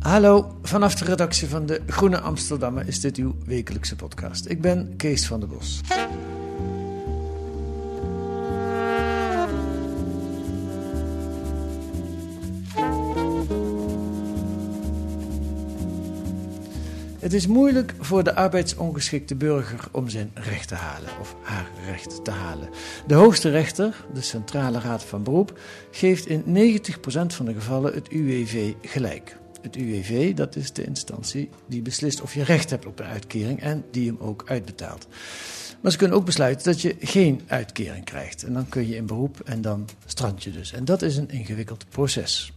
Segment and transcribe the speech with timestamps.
[0.00, 4.48] Hallo, vanaf de redactie van de Groene Amsterdammer is dit uw wekelijkse podcast.
[4.48, 5.80] Ik ben Kees van der Bos.
[17.18, 22.24] Het is moeilijk voor de arbeidsongeschikte burger om zijn recht te halen of haar recht
[22.24, 22.68] te halen.
[23.06, 25.58] De hoogste rechter, de Centrale Raad van Beroep,
[25.90, 26.90] geeft in 90%
[27.26, 29.38] van de gevallen het UWV gelijk.
[29.62, 33.60] Het UWV, dat is de instantie die beslist of je recht hebt op een uitkering
[33.60, 35.06] en die hem ook uitbetaalt.
[35.80, 38.42] Maar ze kunnen ook besluiten dat je geen uitkering krijgt.
[38.42, 40.72] En dan kun je in beroep en dan strand je dus.
[40.72, 42.52] En dat is een ingewikkeld proces.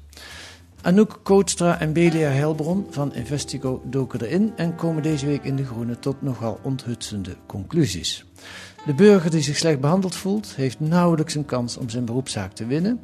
[0.81, 5.65] Anouk Kootstra en Belia Helbron van Investigo doken erin en komen deze week in De
[5.65, 8.25] Groene tot nogal onthutsende conclusies.
[8.85, 12.65] De burger die zich slecht behandeld voelt, heeft nauwelijks een kans om zijn beroepszaak te
[12.65, 12.99] winnen.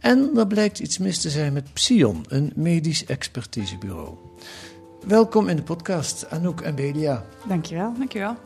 [0.00, 4.14] En er blijkt iets mis te zijn met Psion, een medisch expertisebureau.
[5.06, 7.24] Welkom in de podcast, Anouk en Belia.
[7.48, 8.36] Dankjewel, dankjewel.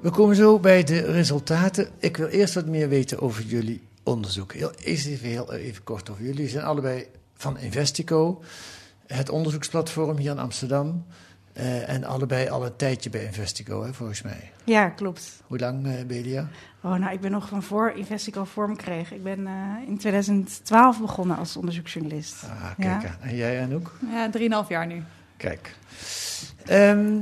[0.00, 1.88] We komen zo bij de resultaten.
[1.98, 4.52] Ik wil eerst wat meer weten over jullie onderzoek.
[4.52, 6.36] Heel, eerst even, heel even kort over jullie.
[6.36, 8.42] Jullie zijn allebei van Investico,
[9.06, 11.04] het onderzoeksplatform hier in Amsterdam.
[11.54, 14.50] Eh, en allebei al een tijdje bij Investico, hè, volgens mij.
[14.64, 15.42] Ja, klopt.
[15.46, 16.48] Hoe lang, eh Belia?
[16.80, 19.12] Oh, nou, ik ben nog van voor Investico vorm kreeg.
[19.12, 22.44] Ik ben eh, in 2012 begonnen als onderzoeksjournalist.
[22.44, 23.16] Ah, kijk Ja.
[23.20, 23.92] En jij, Anouk?
[24.10, 25.02] Ja, 3,5 jaar nu.
[25.36, 25.76] Kijk.
[26.64, 27.18] Ehm,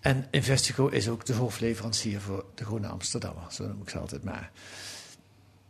[0.00, 4.24] en Investico is ook de hoofdleverancier voor de Groene Amsterdammer, zo noem ik ze altijd
[4.24, 4.50] maar.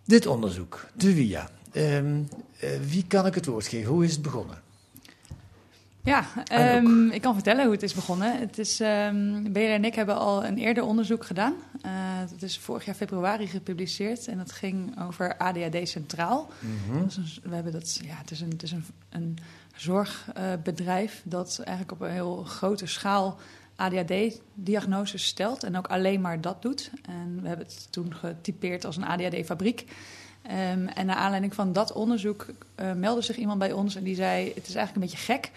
[0.05, 1.49] Dit onderzoek, de WIA.
[1.73, 2.23] Ehm,
[2.61, 3.93] eh, wie kan ik het woord geven?
[3.93, 4.63] Hoe is het begonnen?
[6.07, 8.39] Ja, ehm, ik kan vertellen hoe het is begonnen.
[8.39, 8.77] Het is,
[9.51, 11.55] Bela en ik hebben al een eerder onderzoek gedaan.
[11.83, 11.91] Eh,
[12.31, 16.49] dat is vorig jaar februari gepubliceerd en dat ging over ADHD Centraal.
[17.01, 19.39] Dat is een- we hebben dat, ja, het is een, het is een, een
[19.77, 23.39] zorgbedrijf dat eigenlijk op een heel grote schaal
[23.77, 26.91] ADHD-diagnoses stelt en ook alleen maar dat doet.
[27.09, 29.85] En we hebben het toen getypeerd als een ADHD-fabriek.
[30.43, 34.15] Ehm, en naar aanleiding van dat onderzoek eh, meldde zich iemand bij ons en die
[34.15, 35.51] zei: Het is eigenlijk een beetje gek.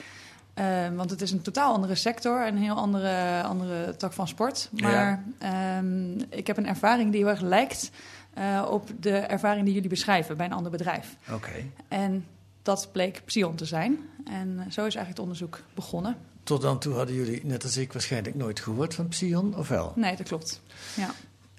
[0.59, 4.27] Ehm, want het is een totaal andere sector en een heel andere, andere tak van
[4.27, 4.69] sport.
[4.73, 7.91] Maar ehm, ik heb een ervaring die heel erg lijkt
[8.33, 11.15] eh, op de ervaring die jullie beschrijven bij een ander bedrijf.
[11.31, 11.51] Oké.
[11.87, 12.25] En
[12.61, 13.99] dat bleek Psion te zijn.
[14.25, 16.15] En zo is eigenlijk het onderzoek begonnen.
[16.43, 19.93] Tot dan toe hadden jullie, net als ik, waarschijnlijk nooit gehoord van Psion, of wel?
[19.95, 20.61] Nee, dat klopt.
[20.95, 21.11] Ja.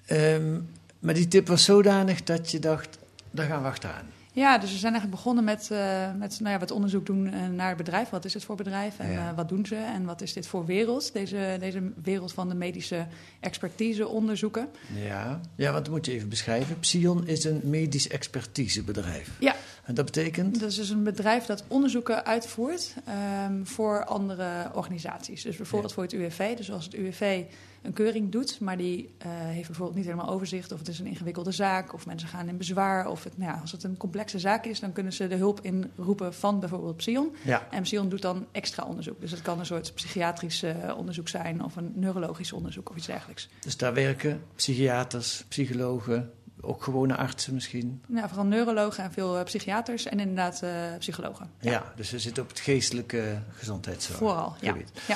[0.05, 0.59] Ehm,
[0.99, 2.97] maar die tip was zodanig dat je dacht,
[3.31, 4.05] daar gaan we achteraan.
[4.33, 7.47] Ja, dus we zijn eigenlijk begonnen met, eh, met nou ja, wat onderzoek doen eh,
[7.47, 8.09] naar het bedrijf.
[8.09, 9.29] Wat is het voor bedrijf en Ja.
[9.29, 11.13] eh, wat doen ze en wat is dit voor wereld?
[11.13, 13.05] Deze, deze wereld van de medische
[13.39, 14.67] expertise onderzoeken.
[15.05, 16.79] Ja, ja want moet je even beschrijven.
[16.79, 19.29] Psion is een medisch expertisebedrijf.
[19.39, 19.55] Ja.
[19.83, 20.59] En dat betekent?
[20.59, 25.43] Dat is dus een bedrijf dat onderzoeken uitvoert ehm, voor andere organisaties.
[25.43, 26.57] Dus bijvoorbeeld voor het UWV.
[26.57, 27.43] Dus als het UWV
[27.81, 31.05] een keuring doet, maar die eh, heeft bijvoorbeeld niet helemaal overzicht of het is een
[31.05, 34.39] ingewikkelde zaak of mensen gaan in bezwaar of het, nou ja, als het een complexe
[34.39, 37.35] zaak is, dan kunnen ze de hulp inroepen van bijvoorbeeld Psion.
[37.43, 37.67] Ja.
[37.71, 39.21] En Psion doet dan extra onderzoek.
[39.21, 43.07] Dus het kan een soort psychiatrisch eh, onderzoek zijn of een neurologisch onderzoek of iets
[43.07, 43.49] dergelijks.
[43.59, 46.31] Dus daar werken psychiaters, psychologen,
[46.61, 48.01] ook gewone artsen misschien.
[48.07, 51.49] Nou, vooral neurologen en veel eh, psychiaters en inderdaad eh, psychologen.
[51.59, 51.93] Ja.
[51.95, 54.17] dus ze zitten op het geestelijke gezondheidszorg.
[54.17, 54.71] Vooral, ja.
[54.71, 54.91] gebied.
[55.07, 55.15] ja.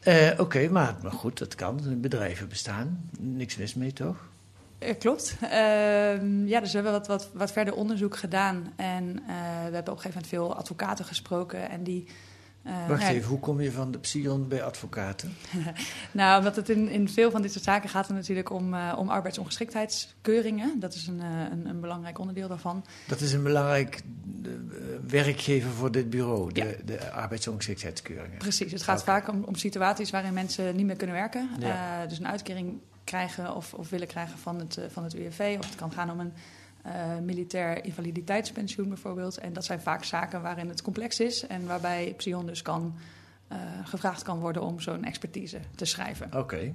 [0.00, 2.00] Eh, Oké, maar, maar goed, dat kan.
[2.00, 3.10] Bedrijven bestaan.
[3.18, 4.16] Niks mis mee, toch?
[4.98, 5.36] Klopt.
[5.40, 8.72] Ehm, ja, dus we hebben wat, wat, wat verder onderzoek gedaan.
[8.76, 9.32] En we
[9.72, 11.70] hebben op een gegeven moment veel advocaten gesproken.
[11.70, 12.06] En die.
[12.62, 15.36] Eh, Wacht ja, even, hoe kom je van de Psion bij advocaten?
[16.12, 18.94] Nou, omdat het in, in veel van dit soort zaken gaat het natuurlijk om, eh,
[18.96, 20.80] om arbeidsongeschiktheidskeuringen.
[20.80, 22.84] Dat is een, eh, een, een belangrijk onderdeel daarvan.
[23.06, 24.02] Dat is een belangrijk
[25.06, 26.84] werkgever voor dit bureau, de, Ja.
[26.84, 28.38] de arbeidsongeschiktheidskeuringen.
[28.38, 28.72] Precies.
[28.72, 31.48] Het gaat vaak om, om situaties waarin mensen niet meer kunnen werken.
[31.58, 32.06] Ja.
[32.06, 35.56] Dus een uitkering krijgen of, of willen krijgen van het, van het UWV.
[35.58, 36.32] Of het kan gaan om een
[36.86, 39.38] uh, militair invaliditeitspensioen bijvoorbeeld.
[39.38, 42.94] En dat zijn vaak zaken waarin het complex is en waarbij Psion dus kan,
[43.52, 46.26] uh, gevraagd kan worden om zo'n expertise te schrijven.
[46.26, 46.38] Oké.
[46.38, 46.74] Okay.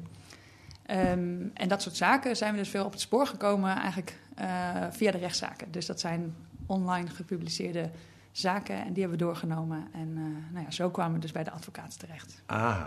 [1.11, 4.45] Um, en dat soort zaken zijn we dus veel op het spoor gekomen eigenlijk uh,
[4.89, 5.71] via de rechtszaken.
[5.71, 6.35] Dus dat zijn
[6.65, 7.89] online gepubliceerde
[8.37, 9.87] zaken en die hebben we doorgenomen.
[9.93, 12.41] En uh, nou ja, zo kwamen we dus bij de advocaten terecht.
[12.45, 12.77] Ah.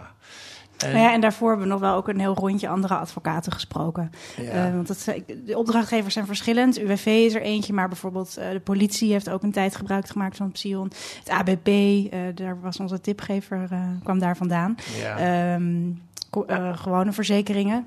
[0.78, 0.92] En...
[0.92, 4.10] Nou ja, en daarvoor hebben we nog wel ook een heel rondje andere advocaten gesproken.
[4.36, 4.66] Ja.
[4.66, 6.78] Uh, want het, de opdrachtgevers zijn verschillend.
[6.78, 10.36] UWV is er eentje, maar bijvoorbeeld uh, de politie heeft ook een tijd gebruik gemaakt
[10.36, 10.92] van Psion.
[11.18, 13.68] Het ABP, uh, daar was onze tipgever,
[14.02, 14.74] kwam daar vandaan.
[14.98, 15.54] Ja.
[15.54, 16.02] Um,
[16.74, 17.86] gewone verzekeringen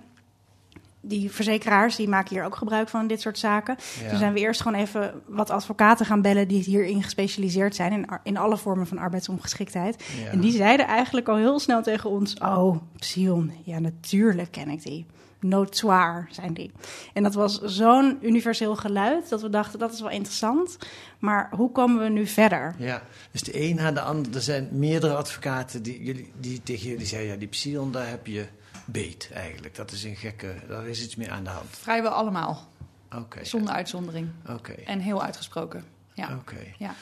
[1.02, 3.78] die verzekeraars die maken hier ook gebruik van dit soort zaken.
[4.02, 4.10] Ja.
[4.10, 8.08] Toen zijn we eerst gewoon even wat advocaten gaan bellen die hierin gespecialiseerd zijn in,
[8.24, 10.04] in alle vormen van arbeidsongeschiktheid.
[10.24, 10.30] Ja.
[10.32, 14.84] En die zeiden eigenlijk al heel snel tegen ons: Oh, Psion, ja, natuurlijk ken ik
[14.84, 15.06] die.
[15.40, 16.72] Notoire zijn die.
[17.14, 20.78] En dat was zo'n universeel geluid dat we dachten dat is wel interessant.
[21.20, 22.76] Maar hoe komen we nu verder?
[22.78, 23.02] Ja,
[23.32, 24.36] dus de een na de ander.
[24.36, 28.28] Er zijn meerdere advocaten die, jullie, die tegen jullie zeiden: ja, die Psion, daar heb
[28.28, 28.46] je
[28.86, 29.76] beet eigenlijk.
[29.76, 31.68] Dat is een gekke, daar is iets meer aan de hand.
[31.70, 32.68] Vrijwel allemaal.
[33.16, 33.46] Oké.
[33.46, 34.30] Zonder uitzondering.
[34.50, 34.72] Oké.
[34.72, 35.84] En heel uitgesproken.
[36.14, 36.36] Ja.
[36.36, 36.74] Oké.
[36.78, 36.96] Ja.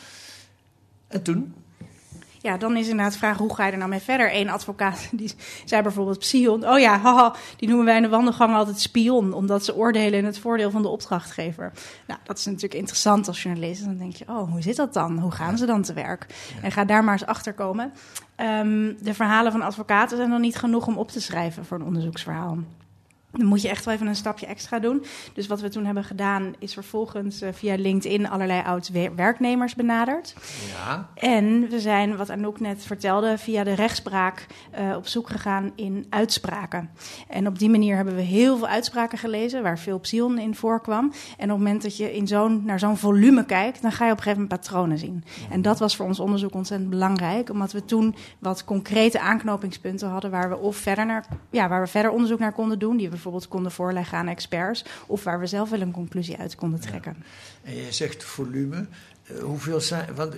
[1.08, 1.56] En toen?
[2.42, 4.36] Ja, dan is inderdaad de vraag, hoe ga je er nou mee verder?
[4.36, 5.32] Eén advocaat die
[5.66, 6.70] zei bijvoorbeeld Psion.
[6.70, 9.34] Oh ja, haha, die noemen wij in de wandelgang altijd spion.
[9.34, 11.72] Omdat ze oordelen in het voordeel van de opdrachtgever.
[12.08, 13.86] Nou, dat is natuurlijk interessant als journalist.
[13.86, 15.20] Dan denk je, oh, hoe zit dat dan?
[15.20, 16.26] Hoe gaan ze dan te werk?
[16.62, 17.94] En ga daar maar eens achter komen.
[18.38, 21.86] Um, de verhalen van advocaten zijn dan niet genoeg om op te schrijven voor een
[21.86, 22.58] onderzoeksverhaal.
[23.32, 25.04] Dan moet je echt wel even een stapje extra doen.
[25.34, 30.36] Dus wat we toen hebben gedaan, is vervolgens uh, via LinkedIn allerlei oud-werknemers benaderd.
[30.72, 31.10] Ja.
[31.14, 34.46] En we zijn, wat Anouk net vertelde, via de rechtspraak
[34.80, 36.90] uh, op zoek gegaan in uitspraken.
[37.28, 41.04] En op die manier hebben we heel veel uitspraken gelezen, waar veel psion in voorkwam.
[41.06, 44.12] En op het moment dat je in zo'n, naar zo'n volume kijkt, dan ga je
[44.12, 45.24] op een gegeven moment patronen zien.
[45.50, 50.32] En dat was voor ons onderzoek ontzettend belangrijk, omdat we toen wat concrete aanknopingspunten hadden
[50.32, 53.18] waar we of verder naar, ja, waar we verder onderzoek naar konden doen, die we
[53.22, 57.16] bijvoorbeeld konden voorleggen aan experts, of waar we zelf wel een conclusie uit konden trekken.
[57.18, 57.70] Ja.
[57.70, 58.86] En je zegt volume.
[59.32, 60.16] Uh, hoeveel zijn.
[60.16, 60.36] Want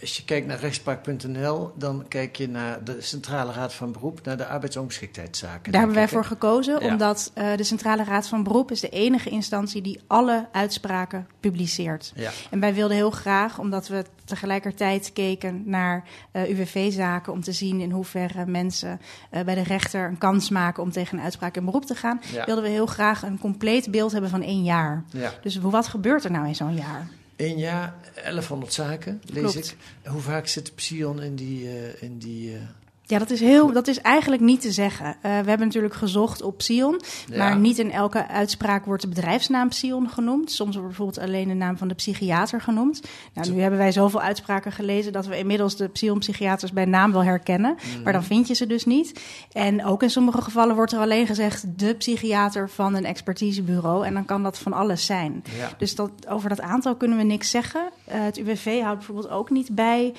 [0.00, 4.36] als je kijkt naar rechtspraak.nl, dan kijk je naar de Centrale Raad van Beroep, naar
[4.36, 5.72] de arbeidsongeschiktheidszaken.
[5.72, 6.92] Daar hebben wij voor gekozen, ja.
[6.92, 12.12] omdat uh, de Centrale Raad van Beroep is de enige instantie die alle uitspraken publiceert.
[12.14, 12.30] Ja.
[12.50, 17.80] En wij wilden heel graag, omdat we tegelijkertijd keken naar uh, UWV-zaken om te zien
[17.80, 19.00] in hoeverre mensen
[19.32, 22.20] uh, bij de rechter een kans maken om tegen een uitspraak in beroep te gaan,
[22.32, 22.44] ja.
[22.44, 25.04] wilden we heel graag een compleet beeld hebben van één jaar.
[25.10, 25.32] Ja.
[25.42, 27.08] Dus wat gebeurt er nou in zo'n jaar?
[27.36, 29.68] Eén jaar, 1100 zaken, lees Klopt.
[29.70, 29.76] ik.
[30.10, 31.64] Hoe vaak zit Psion in die...
[31.64, 32.60] Uh, in die uh...
[33.06, 35.06] Ja, dat is, heel, dat is eigenlijk niet te zeggen.
[35.06, 37.36] Uh, we hebben natuurlijk gezocht op Psion, Ja.
[37.38, 40.50] maar niet in elke uitspraak wordt de bedrijfsnaam Psion genoemd.
[40.50, 43.02] Soms wordt bijvoorbeeld alleen de naam van de psychiater genoemd.
[43.34, 47.24] Nou, nu hebben wij zoveel uitspraken gelezen dat we inmiddels de Psion-psychiaters bij naam wel
[47.24, 48.02] herkennen, Mhm.
[48.02, 49.20] maar dan vind je ze dus niet.
[49.52, 54.14] En ook in sommige gevallen wordt er alleen gezegd de psychiater van een expertisebureau en
[54.14, 55.44] dan kan dat van alles zijn.
[55.58, 55.70] Ja.
[55.78, 57.82] Dus dat, over dat aantal kunnen we niks zeggen.
[58.08, 60.12] Uh, het UWV houdt bijvoorbeeld ook niet bij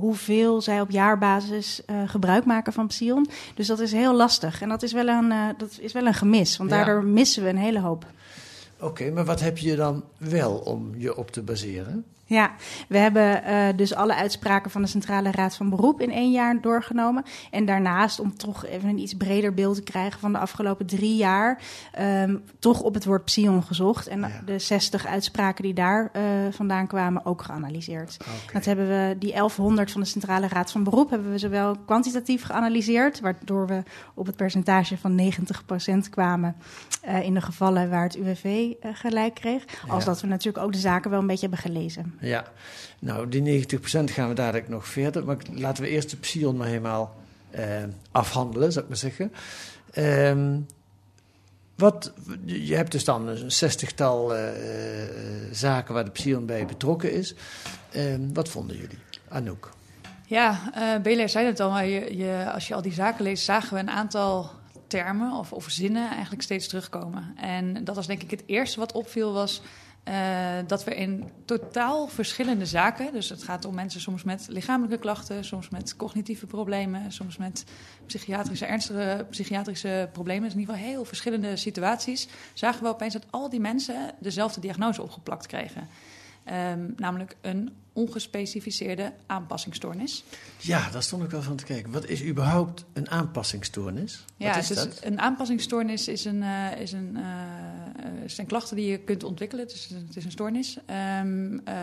[0.00, 3.28] hoeveel zij op jaarbasis uh, gebruik maken van Psion.
[3.54, 4.62] Dus dat is heel lastig.
[4.62, 6.76] En dat is wel een, uh, dat is wel een gemis, want Ja.
[6.76, 8.04] daardoor missen we een hele hoop.
[8.76, 12.04] Oké, okay, maar wat heb je dan wel om je op te baseren?
[12.30, 12.50] Ja,
[12.88, 16.60] we hebben uh, dus alle uitspraken van de Centrale Raad van Beroep in één jaar
[16.60, 17.24] doorgenomen.
[17.50, 21.16] En daarnaast, om toch even een iets breder beeld te krijgen van de afgelopen drie
[21.16, 21.62] jaar,
[22.00, 24.06] um, toch op het woord psion gezocht.
[24.06, 24.28] En Ja.
[24.44, 28.16] de 60 uitspraken die daar uh, vandaan kwamen ook geanalyseerd.
[28.52, 32.42] Dat hebben we, die 1100 van de Centrale Raad van Beroep, hebben we zowel kwantitatief
[32.42, 33.82] geanalyseerd, waardoor we
[34.14, 35.32] op het percentage van
[36.06, 36.56] 90% kwamen
[37.08, 39.64] uh, in de gevallen waar het UWV gelijk kreeg.
[39.88, 40.10] Als Ja.
[40.10, 42.18] dat we natuurlijk ook de zaken wel een beetje hebben gelezen.
[42.20, 42.44] Ja,
[42.98, 43.68] nou die 90%
[44.04, 45.24] gaan we dadelijk nog verder.
[45.24, 47.16] Maar laten we eerst de Psion maar helemaal
[47.58, 49.32] uh, afhandelen, zou ik maar zeggen.
[49.96, 50.66] Um,
[51.76, 52.12] wat,
[52.44, 54.42] je hebt dus dan een zestigtal uh,
[55.52, 57.34] zaken waar de Psion bij betrokken is.
[57.96, 58.98] Um, wat vonden jullie?
[59.28, 59.70] Anouk?
[60.26, 60.72] Ja,
[61.04, 63.90] uh, zei het al, maar je, als je al die zaken leest, zagen we een
[63.90, 64.50] aantal
[64.86, 67.34] termen of, of zinnen eigenlijk steeds terugkomen.
[67.36, 69.62] En dat was denk ik het eerste wat opviel was...
[70.08, 74.98] Uh, dat we in totaal verschillende zaken, dus het gaat om mensen soms met lichamelijke
[74.98, 77.64] klachten, soms met cognitieve problemen, soms met
[78.06, 83.26] psychiatrische, ernstige psychiatrische problemen, dus in ieder geval heel verschillende situaties, zagen we opeens dat
[83.30, 85.88] al die mensen dezelfde diagnose opgeplakt kregen.
[86.50, 90.24] Ehm, namelijk een ongespecificeerde aanpassingsstoornis.
[90.58, 91.92] Ja, daar stond ik wel van te kijken.
[91.92, 94.24] Wat is überhaupt een aanpassingsstoornis?
[94.36, 95.00] Ja, Wat is dus dat?
[95.02, 99.68] een aanpassingsstoornis is een, eh, is een, eh, eh, zijn klachten die je kunt ontwikkelen.
[99.68, 100.78] Dus het is een stoornis.
[100.86, 101.74] Ehm, eh,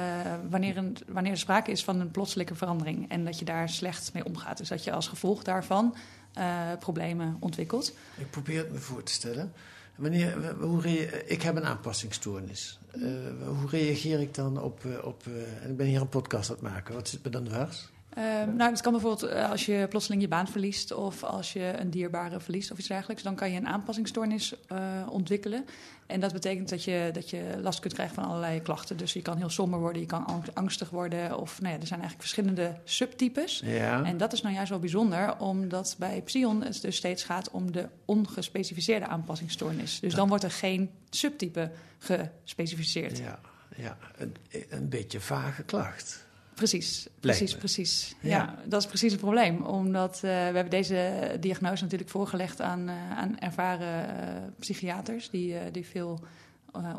[0.49, 4.13] wanneer, een, wanneer er sprake is van een plotselinge verandering en dat je daar slecht
[4.13, 4.57] mee omgaat.
[4.57, 5.95] Dus dat je als gevolg daarvan
[6.79, 7.93] problemen ontwikkelt.
[8.17, 9.53] Ik probeer het me voor te stellen.
[9.97, 10.81] Wanneer, w- hoe
[11.25, 12.79] ik heb een aanpassingsstoornis.
[12.91, 13.01] Eh,
[13.47, 14.85] hoe reageer ik dan op...
[14.85, 16.93] eh, op eh, ik ben hier een podcast aan het maken.
[16.93, 17.89] Wat zit me dan dwars?
[18.17, 21.73] Ehm, nou, het kan bijvoorbeeld eh, als je plotseling je baan verliest of als je
[21.79, 24.77] een dierbare verliest of iets dergelijks, dan kan je een aanpassingsstoornis eh,
[25.09, 25.65] ontwikkelen.
[26.05, 28.97] En dat betekent dat je, dat je last kunt krijgen van allerlei klachten.
[28.97, 31.37] Dus je kan heel somber worden, je kan ang- angstig worden.
[31.37, 33.61] Of nou ja, er zijn eigenlijk verschillende subtypes.
[33.65, 34.03] Ja.
[34.03, 37.71] En dat is nou juist wel bijzonder, omdat bij Psion het dus steeds gaat om
[37.71, 39.99] de ongespecificeerde aanpassingsstoornis.
[39.99, 43.17] Dus dan wordt er geen subtype gespecificeerd.
[43.17, 43.39] Ja,
[43.75, 44.35] ja een,
[44.69, 46.26] een beetje vage klacht.
[46.57, 48.15] Precies, precies, precies.
[48.19, 48.29] Ja.
[48.29, 48.55] Ja.
[48.65, 49.61] dat is precies het probleem.
[49.61, 55.71] Omdat eh, we hebben deze diagnose natuurlijk voorgelegd aan, eh, aan ervaren eh, psychiaters die,
[55.71, 56.19] die veel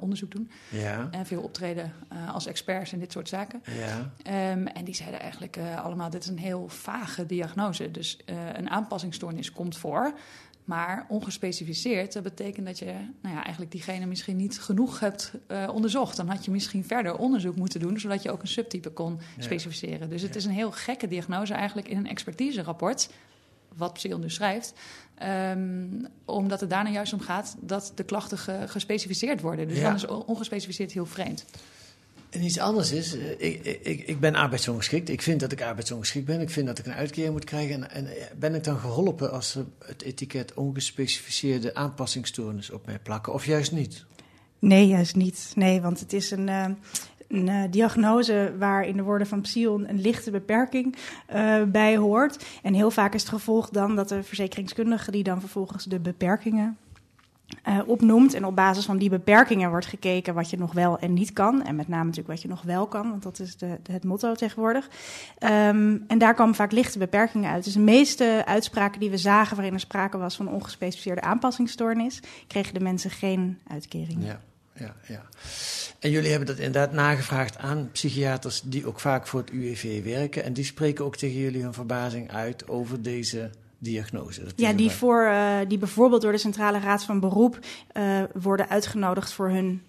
[0.01, 1.93] onderzoek doen Ja, en veel optreden
[2.33, 3.63] als experts in dit soort zaken.
[3.79, 4.13] ja.
[4.23, 7.91] Ehm, en die zeiden eigenlijk allemaal, dit is een heel vage diagnose.
[7.91, 8.19] Dus
[8.53, 10.13] een aanpassingsstoornis komt voor,
[10.69, 12.13] maar ongespecificeerd.
[12.13, 12.85] Dat betekent dat je
[13.23, 16.17] nou ja, eigenlijk diegene misschien niet genoeg hebt eh, onderzocht.
[16.17, 19.43] Dan had je misschien verder onderzoek moeten doen, zodat je ook een subtype kon Ja.
[19.43, 20.09] specificeren.
[20.09, 23.11] Dus het is een heel gekke diagnose eigenlijk in een expertiserapport,
[23.77, 24.73] wat Psion dus schrijft.
[25.15, 25.87] Ehm,
[26.25, 29.69] omdat het daarna juist om gaat dat de klachten ge- gespecificeerd worden.
[29.69, 31.45] Dus dan is on- ongespecificeerd heel vreemd.
[32.31, 35.09] En iets anders is, eh, ik, ik, ik ben arbeidsongeschikt.
[35.09, 36.41] Ik vind dat ik arbeidsongeschikt ben.
[36.41, 37.75] Ik vind dat ik een uitkering moet krijgen.
[37.75, 42.99] En, en eh, ben ik dan geholpen als ze het etiket ongespecificeerde aanpassingsstoornis op mij
[42.99, 43.33] plakken?
[43.33, 44.05] Of juist niet?
[44.59, 45.53] Nee, juist niet.
[45.55, 46.67] Nee, want het is een, eh,
[47.29, 50.97] een diagnose waar in de woorden van Psion een lichte beperking
[51.69, 52.45] bij hoort.
[52.63, 56.77] En heel vaak is het gevolg dan dat de verzekeringskundige die dan vervolgens de beperkingen
[57.63, 58.35] eh, opnoemt.
[58.35, 61.65] En op basis van die beperkingen wordt gekeken wat je nog wel en niet kan.
[61.65, 64.35] En met name natuurlijk wat je nog wel kan, want dat is de, het motto
[64.35, 64.89] tegenwoordig.
[65.39, 67.65] Ehm, en daar kwamen vaak lichte beperkingen uit.
[67.65, 72.75] Dus de meeste uitspraken die we zagen waarin er sprake was van ongespecificeerde aanpassingsstoornis, kregen
[72.75, 74.25] de mensen geen uitkering.
[74.25, 74.41] Ja,
[74.73, 75.23] ja, ja.
[75.99, 80.45] En jullie hebben dat inderdaad nagevraagd aan psychiaters die ook vaak voor het UWV werken.
[80.45, 84.45] En die spreken ook tegen jullie hun verbazing uit over deze diagnose.
[84.45, 87.59] Dat Ja, die, voor, eh, die bijvoorbeeld door de Centrale Raad van Beroep
[87.93, 89.83] eh, worden uitgenodigd voor hun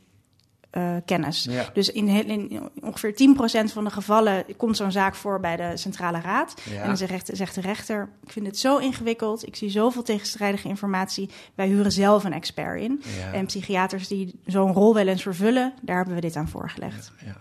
[0.70, 1.44] eh, kennis.
[1.44, 1.70] Ja.
[1.74, 5.78] Dus in, heel- in ongeveer 10% van de gevallen komt zo'n zaak voor bij de
[5.78, 6.54] Centrale Raad.
[6.70, 6.82] Ja.
[6.82, 10.68] En dan zegt, zegt de rechter, ik vind het zo ingewikkeld, ik zie zoveel tegenstrijdige
[10.68, 13.02] informatie, wij huren zelf een expert in.
[13.20, 13.34] Ja.
[13.34, 17.12] En psychiaters die zo'n rol wel eens vervullen, daar hebben we dit aan voorgelegd.
[17.26, 17.38] Ja.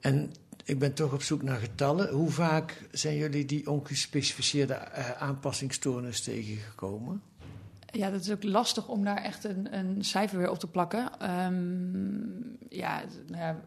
[0.00, 0.32] En
[0.64, 2.08] ik ben toch op zoek naar getallen.
[2.08, 7.22] Hoe vaak zijn jullie die ongespecificeerde eh, aanpassingsstoornis tegengekomen?
[7.90, 11.10] Ja, dat is ook lastig om daar echt een, een cijfer weer op te plakken.
[11.20, 13.60] Ehm, ja, nou ja,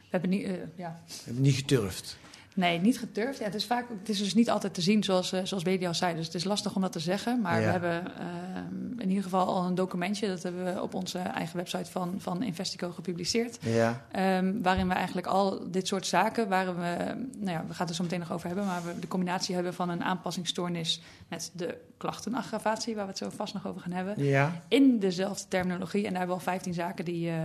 [0.00, 2.18] we hebben niet, eh, ja, We hebben niet gedurfd.
[2.58, 3.38] Nee, niet gedurfd.
[3.38, 5.86] Ja, het, is vaak, het is dus niet altijd te zien, zoals, eh, zoals Bedi
[5.86, 6.14] al zei.
[6.16, 7.40] Dus het is lastig om dat te zeggen.
[7.40, 7.64] Maar Ja.
[7.64, 10.26] we hebben ehm, in ieder geval al een documentje.
[10.28, 13.58] Dat hebben we op onze eigen website van, van Investico gepubliceerd.
[13.60, 14.04] Ja.
[14.12, 16.96] Ehm, waarin we eigenlijk al dit soort zaken, waar we,
[17.38, 19.54] nou ja, we gaan het er zo meteen nog over hebben, maar we de combinatie
[19.54, 23.92] hebben van een aanpassingsstoornis met de klachtenaggravatie, waar we het zo vast nog over gaan
[23.92, 24.62] hebben, Ja.
[24.68, 26.04] in dezelfde terminologie.
[26.06, 27.36] En daar hebben we al 15 zaken die, eh,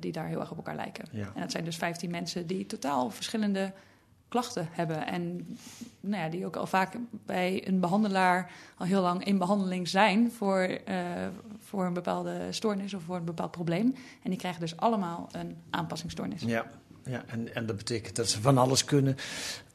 [0.00, 1.04] die daar heel erg op elkaar lijken.
[1.12, 1.30] Ja.
[1.34, 3.72] En dat zijn dus 15 mensen die totaal verschillende
[4.32, 5.06] klachten hebben.
[5.06, 5.46] En
[6.00, 6.96] nou ja, die ook al vaak
[7.26, 10.96] bij een behandelaar al heel lang in behandeling zijn voor, eh,
[11.58, 13.94] voor een bepaalde stoornis of voor een bepaald probleem.
[14.22, 16.42] En die krijgen dus allemaal een aanpassingsstoornis.
[16.42, 16.66] Ja,
[17.04, 17.22] ja.
[17.26, 19.16] En, en dat betekent dat ze van alles kunnen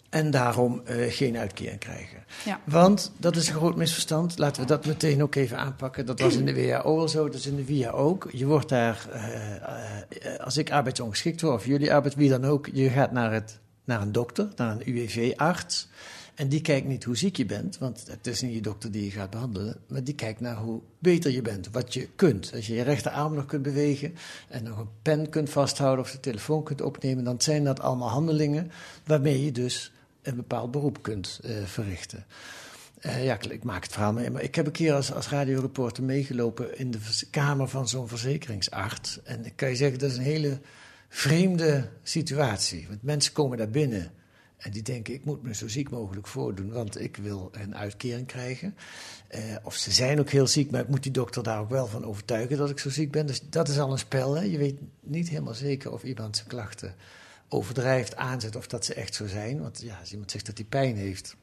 [0.09, 2.23] en daarom eh, geen uitkering krijgen.
[2.45, 2.59] Ja.
[2.63, 4.37] Want dat is een groot misverstand.
[4.37, 6.05] Laten we dat meteen ook even aanpakken.
[6.05, 8.29] Dat was in de WHO al zo, dat is in de VIA ook.
[8.31, 12.89] Je wordt daar, eh, als ik arbeidsongeschikt word, of jullie arbeid, wie dan ook, je
[12.89, 15.87] gaat naar, het, naar een dokter, naar een UWV-arts.
[16.35, 19.03] En die kijkt niet hoe ziek je bent, want het is niet je dokter die
[19.03, 22.51] je gaat behandelen, maar die kijkt naar hoe beter je bent, wat je kunt.
[22.55, 24.15] Als je je rechterarm nog kunt bewegen
[24.47, 28.09] en nog een pen kunt vasthouden of de telefoon kunt opnemen, dan zijn dat allemaal
[28.09, 28.71] handelingen
[29.05, 29.91] waarmee je dus
[30.21, 32.25] een bepaald beroep kunt eh, verrichten.
[32.99, 36.03] Eh, ja, ik, maak het verhaal mee, maar ik heb een keer als, als radioreporter
[36.03, 39.19] meegelopen in de kamer van zo'n verzekeringsarts.
[39.23, 40.59] En ik kan je zeggen, dat is een hele
[41.17, 42.87] vreemde situatie.
[42.87, 44.11] Want mensen komen daar binnen
[44.57, 48.27] en die denken, ik moet me zo ziek mogelijk voordoen, want ik wil een uitkering
[48.27, 48.75] krijgen.
[49.27, 51.87] Eh, of ze zijn ook heel ziek, maar ik moet die dokter daar ook wel
[51.87, 53.25] van overtuigen dat ik zo ziek ben.
[53.25, 54.33] Dus dat is al een spel.
[54.35, 54.43] Hè?
[54.43, 56.95] Je weet niet helemaal zeker of iemand zijn klachten
[57.47, 59.61] overdrijft, aanzet of dat ze echt zo zijn.
[59.61, 61.35] Want ja, als iemand zegt dat hij pijn heeft,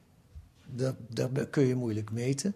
[0.65, 2.55] dat, dat kun je moeilijk meten.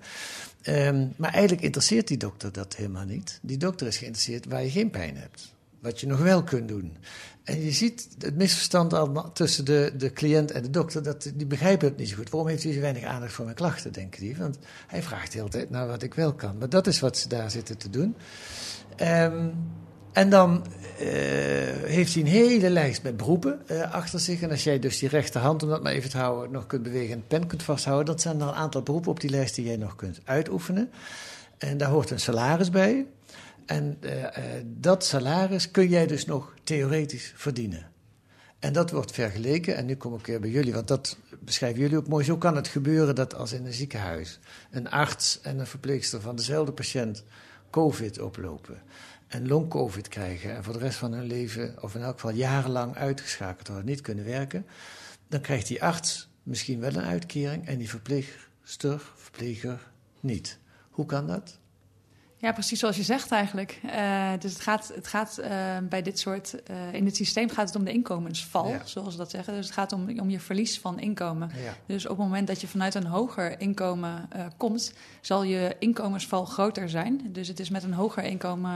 [0.61, 3.39] Ehm, maar eigenlijk interesseert die dokter dat helemaal niet.
[3.41, 5.57] Die dokter is geïnteresseerd waar je geen pijn hebt.
[5.81, 6.97] Wat je nog wel kunt doen.
[7.43, 11.03] En je ziet het misverstand al tussen de, de cliënt en de dokter.
[11.03, 12.29] Dat, die begrijpen het niet zo goed.
[12.29, 14.37] Waarom heeft hij zo weinig aandacht voor mijn klachten, denken die?
[14.37, 14.57] Want
[14.87, 16.57] hij vraagt de hele tijd naar wat ik wel kan.
[16.57, 18.15] Maar dat is wat ze daar zitten te doen.
[19.01, 19.53] Um,
[20.11, 20.65] en dan
[20.99, 21.07] uh,
[21.83, 24.41] heeft hij een hele lijst met beroepen uh, achter zich.
[24.41, 27.13] En als jij dus die rechterhand, om dat maar even te houden, nog kunt bewegen
[27.13, 29.77] en pen kunt vasthouden, dan zijn er een aantal beroepen op die lijst die jij
[29.77, 30.89] nog kunt uitoefenen.
[31.57, 33.05] En daar hoort een salaris bij.
[33.69, 34.25] En uh,
[34.65, 37.91] dat salaris kun jij dus nog theoretisch verdienen.
[38.59, 41.97] En dat wordt vergeleken, en nu kom ik weer bij jullie, want dat beschrijven jullie
[41.97, 42.25] ook mooi.
[42.25, 44.39] Zo kan het gebeuren dat als in een ziekenhuis
[44.71, 47.23] een arts en een verpleegster van dezelfde patiënt
[47.69, 48.81] COVID oplopen
[49.27, 52.95] en long-covid krijgen en voor de rest van hun leven, of in elk geval jarenlang
[52.95, 54.65] uitgeschakeld worden, niet kunnen werken,
[55.27, 60.59] dan krijgt die arts misschien wel een uitkering en die verpleegster, verpleger niet.
[60.89, 61.58] Hoe kan dat?
[62.41, 63.79] Ja, precies zoals je zegt eigenlijk.
[63.85, 65.47] Uh, dus het gaat, het gaat uh,
[65.89, 66.55] bij dit soort.
[66.71, 68.81] Uh, in het systeem gaat het om de inkomensval, ja.
[68.85, 69.53] zoals we dat zeggen.
[69.53, 71.51] Dus het gaat om, om je verlies van inkomen.
[71.63, 71.75] Ja.
[71.85, 76.89] Dus op het moment dat je vanuit een hoger inkomen komt, zal je inkomensval groter
[76.89, 77.21] zijn.
[77.31, 78.73] Dus het is met een hoger inkomen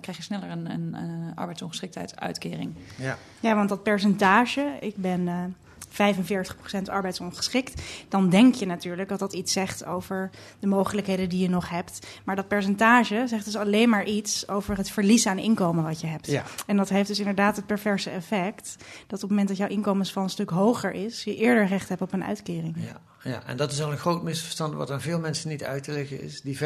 [0.00, 2.74] krijg je sneller een, een, een arbeidsongeschiktheid uitkering.
[2.96, 3.18] Ja.
[3.40, 5.54] ja, want dat percentage, ik ben
[5.96, 11.48] 45% arbeidsongeschikt, dan denk je natuurlijk dat dat iets zegt over de mogelijkheden die je
[11.48, 12.06] nog hebt.
[12.24, 16.06] Maar dat percentage zegt dus alleen maar iets over het verlies aan inkomen wat je
[16.06, 16.26] hebt.
[16.26, 16.44] Ja.
[16.66, 18.76] En dat heeft dus inderdaad het perverse effect
[19.06, 22.00] dat op het moment dat jouw inkomensval een stuk hoger is, je eerder recht hebt
[22.00, 22.76] op een uitkering.
[22.78, 23.00] Ja.
[23.22, 25.92] Ja, en dat is al een groot misverstand wat aan veel mensen niet uit te
[25.92, 26.40] leggen is.
[26.40, 26.60] Die 45%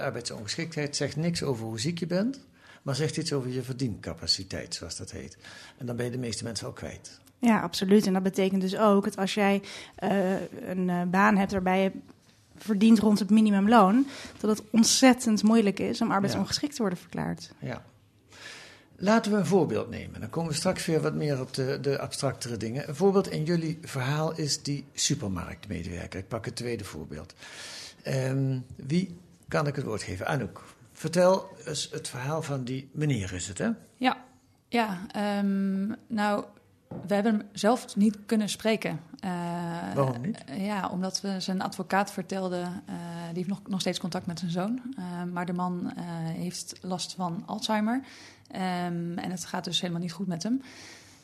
[0.00, 2.40] arbeidsongeschiktheid zegt niks over hoe ziek je bent,
[2.82, 5.36] maar zegt iets over je verdiencapaciteit, zoals dat heet.
[5.78, 7.20] En dan ben je de meeste mensen al kwijt.
[7.38, 8.06] Ja, absoluut.
[8.06, 9.62] En dat betekent dus ook dat als jij
[10.04, 11.92] uh, een uh, baan hebt waarbij je
[12.56, 14.06] verdient rond het minimumloon,
[14.40, 17.52] dat het ontzettend moeilijk is om arbeidsongeschikt te worden verklaard.
[17.58, 17.82] Ja.
[18.96, 20.20] Laten we een voorbeeld nemen.
[20.20, 22.88] Dan komen we straks weer wat meer op de, de abstractere dingen.
[22.88, 26.20] Een voorbeeld in jullie verhaal is die supermarktmedewerker.
[26.20, 27.34] Ik pak het tweede voorbeeld.
[28.06, 29.16] Um, wie
[29.48, 30.26] kan ik het woord geven?
[30.26, 30.64] Anouk.
[30.92, 33.68] Vertel eens het verhaal van die meneer, is het hè?
[33.96, 34.24] Ja,
[34.68, 35.06] ja
[35.38, 36.44] um, nou
[36.88, 39.00] we hebben hem zelf niet kunnen spreken.
[39.24, 39.30] Uh,
[39.94, 40.44] Waarom niet?
[40.56, 42.66] ja, omdat we zijn advocaat vertelde, uh,
[43.26, 44.80] die heeft nog, nog steeds contact met zijn zoon.
[44.98, 45.92] Uh, maar de man
[46.24, 47.94] heeft last van Alzheimer.
[47.94, 50.62] Um, en het gaat dus helemaal niet goed met hem.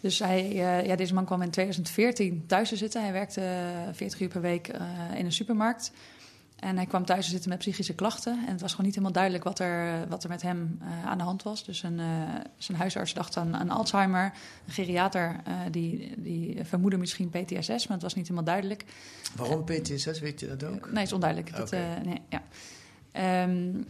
[0.00, 0.52] Dus hij,
[0.86, 3.02] ja, deze man kwam in 2014 thuis te zitten.
[3.02, 3.42] Hij werkte
[3.92, 4.68] 40 uur per week
[5.14, 5.92] in een supermarkt.
[6.56, 8.32] En hij kwam thuis zitten met psychische klachten.
[8.46, 11.18] En het was gewoon niet helemaal duidelijk wat er, wat er met hem uh, aan
[11.18, 11.64] de hand was.
[11.64, 12.06] Dus een, uh,
[12.56, 14.32] zijn huisarts dacht aan, aan Alzheimer.
[14.66, 18.84] Een geriater uh, die, die vermoedde misschien PTSS, maar het was niet helemaal duidelijk.
[19.36, 20.84] Waarom PTSS, weet je dat ook?
[20.86, 21.48] Nee, het is onduidelijk.
[21.48, 21.94] Okay.
[21.94, 22.42] Dat, nee, ja.
[23.16, 23.86] Um,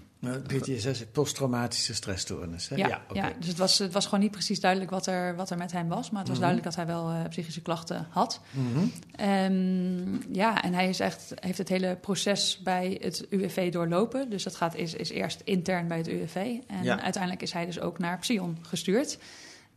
[0.46, 2.68] PTSS is posttraumatische stressstoornis.
[2.68, 2.76] Hè?
[2.76, 3.28] Ja, ja, okay.
[3.30, 5.72] ja, dus het was, het was gewoon niet precies duidelijk wat er, wat er met
[5.72, 6.10] hem was.
[6.10, 6.54] Maar het was mm -hmm.
[6.54, 8.40] duidelijk dat hij wel uh, psychische klachten had.
[8.50, 8.92] Mm -hmm.
[9.28, 14.30] um, ja, en hij is echt, heeft het hele proces bij het UWV doorlopen.
[14.30, 16.34] Dus dat gaat, is, is eerst intern bij het UWV.
[16.66, 17.00] En ja.
[17.00, 19.18] uiteindelijk is hij dus ook naar Psion gestuurd.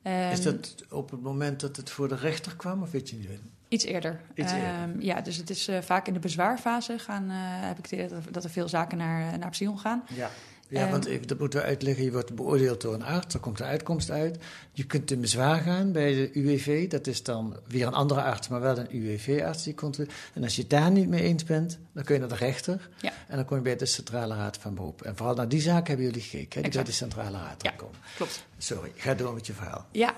[0.03, 3.15] Um, is dat op het moment dat het voor de rechter kwam, of weet je
[3.15, 3.29] niet?
[3.67, 4.19] Iets eerder.
[4.33, 4.81] Iets eerder.
[4.83, 7.91] Um, ja, dus het is uh, vaak in de bezwaarfase gaan, uh, heb ik het
[7.91, 10.03] idee dat, er veel zaken naar, naar Psion gaan.
[10.15, 10.29] Ja.
[10.69, 12.03] Ja, um, want even, dat moeten we uitleggen.
[12.03, 14.37] Je wordt beoordeeld door een arts, er komt een uitkomst uit.
[14.71, 16.89] Je kunt in bezwaar gaan bij de UWV.
[16.89, 19.99] Dat is dan weer een andere arts, maar wel een UWV-arts die komt.
[20.33, 22.89] En als je het daar niet mee eens bent, dan kun je naar de rechter.
[23.01, 23.11] Ja.
[23.27, 25.01] En dan kom je bij de Centrale Raad van Beroep.
[25.01, 27.71] En vooral naar die zaak hebben jullie gekeken, hè, die bij de Centrale Raad ja,
[27.71, 27.95] komen.
[28.15, 28.45] klopt.
[28.57, 29.85] Sorry, ga door met je verhaal.
[29.91, 30.15] Ja,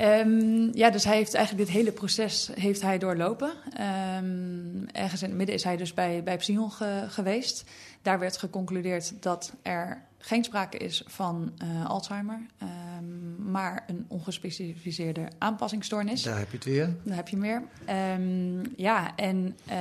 [0.00, 3.50] Um, ja, dus hij heeft eigenlijk dit hele proces heeft hij doorlopen.
[4.18, 7.64] Um, ergens in het midden is hij dus bij, bij Psion ge, geweest.
[8.02, 15.28] Daar werd geconcludeerd dat er geen sprake is van uh, Alzheimer, um, maar een ongespecificeerde
[15.38, 16.22] aanpassingsstoornis.
[16.22, 16.94] Daar heb je het weer.
[17.02, 17.62] Daar heb je meer.
[18.76, 19.74] ja, en uh,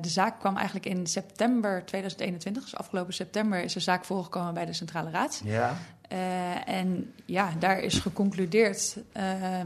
[0.00, 4.64] de zaak kwam eigenlijk in september 2021, dus afgelopen september is de zaak voorgekomen bij
[4.64, 5.42] de Centrale Raad.
[5.44, 5.76] Ja.
[6.12, 9.22] Uh, en ja, daar is geconcludeerd, uh,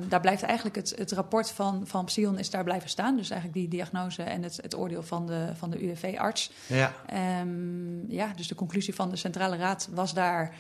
[0.08, 3.16] daar blijft eigenlijk het, het rapport van, van Psion is daar blijven staan.
[3.16, 6.50] Dus eigenlijk die diagnose en het, het oordeel van de, van de UWV-arts.
[6.66, 6.94] Ja.
[7.40, 10.54] Um, ja, dus de conclusie van de Centrale Raad was daar,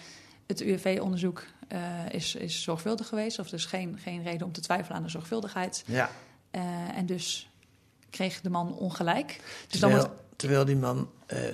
[0.46, 1.78] het UWV-onderzoek uh,
[2.10, 3.38] is, is zorgvuldig geweest.
[3.38, 5.84] Of dus geen, geen reden om te twijfelen aan de zorgvuldigheid.
[5.86, 6.10] Ja.
[6.94, 7.50] en dus
[8.10, 9.40] kreeg de man ongelijk.
[9.68, 10.22] Dus terwijl, dan wordt...
[10.36, 11.10] terwijl die man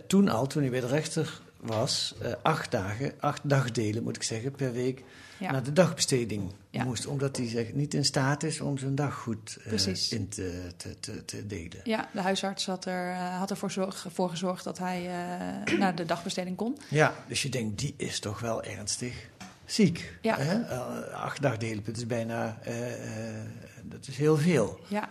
[0.07, 4.23] toen al, toen hij bij de rechter was eh, acht dagen, acht dagdelen moet ik
[4.23, 5.03] zeggen, per week
[5.39, 5.51] Ja.
[5.51, 6.85] naar de dagbesteding Ja.
[6.85, 7.07] moest.
[7.07, 11.01] Omdat hij zeg, niet in staat is om zijn dag goed eh, in te, te,
[11.01, 11.81] te, te delen.
[11.85, 15.11] Ja, de huisarts had, er, eh, had ervoor zorg, voor gezorgd dat hij
[15.79, 16.79] naar de dagbesteding kon.
[16.89, 19.29] Ja, dus je denkt, die is toch wel ernstig
[19.65, 20.15] ziek.
[20.23, 20.37] Ja.
[20.39, 20.67] Hè?
[21.13, 22.59] Acht dagdelen, dat is bijna,
[23.83, 24.81] dat is heel veel.
[24.89, 25.09] Ja,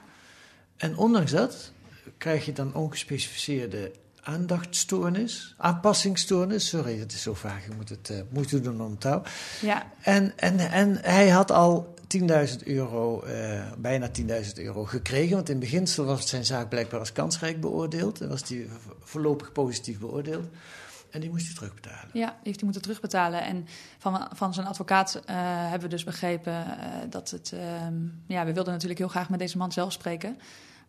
[0.78, 1.72] En ondanks dat
[2.18, 3.92] krijg je dan ongespecificeerde
[4.28, 6.68] aandachtstoornis, aanpassingsstoornis.
[6.68, 9.22] Sorry, het is zo vaag, je moet het uh, moeite doen om touw.
[9.62, 12.28] ja, En, en, en hij had al 10.000
[12.64, 15.36] euro, uh, bijna 10.000 euro gekregen.
[15.36, 18.22] Want in beginsel was zijn zaak blijkbaar als kansrijk beoordeeld.
[18.22, 20.46] En was die voorlopig positief beoordeeld.
[21.10, 22.10] En die moest hij terugbetalen.
[22.14, 23.44] Ja, die heeft hij moeten terugbetalen.
[23.44, 25.22] En van, van zijn advocaat uh,
[25.62, 27.52] hebben we dus begrepen uh, dat het...
[27.54, 27.62] Uh,
[28.28, 30.38] ja, we wilden natuurlijk heel graag met deze man zelf spreken.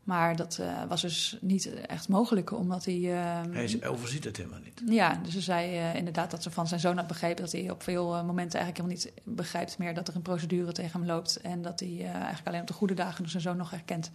[0.08, 2.94] Maar dat uh, was dus niet echt mogelijk, omdat hij...
[2.98, 4.82] Uh, hij overziet het helemaal niet.
[4.86, 7.44] Ja, dus ze zei uh, inderdaad dat ze van zijn zoon had begrepen...
[7.44, 9.94] dat hij op veel momenten eigenlijk helemaal niet begrijpt meer...
[9.94, 11.40] dat er een procedure tegen hem loopt...
[11.40, 14.10] en dat hij eigenlijk alleen op de goede dagen dus zijn zoon nog herkent.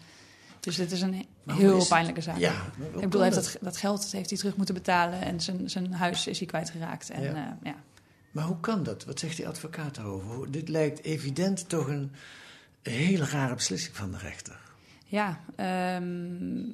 [0.59, 2.37] Dus dit is een Maar heel is- pijnlijke zaak.
[2.37, 2.53] Ja,
[2.95, 5.21] Ik bedoel, heeft dat, dat geld heeft hij terug moeten betalen...
[5.21, 7.09] en zijn, zijn huis is hij kwijtgeraakt.
[7.09, 7.23] En,
[7.63, 7.75] Ja.
[8.31, 9.05] Maar hoe kan dat?
[9.05, 10.51] Wat zegt die advocaat daarover?
[10.51, 12.11] Dit lijkt evident toch een
[12.81, 14.61] hele rare beslissing van de rechter.
[15.03, 16.65] Ja, ehm,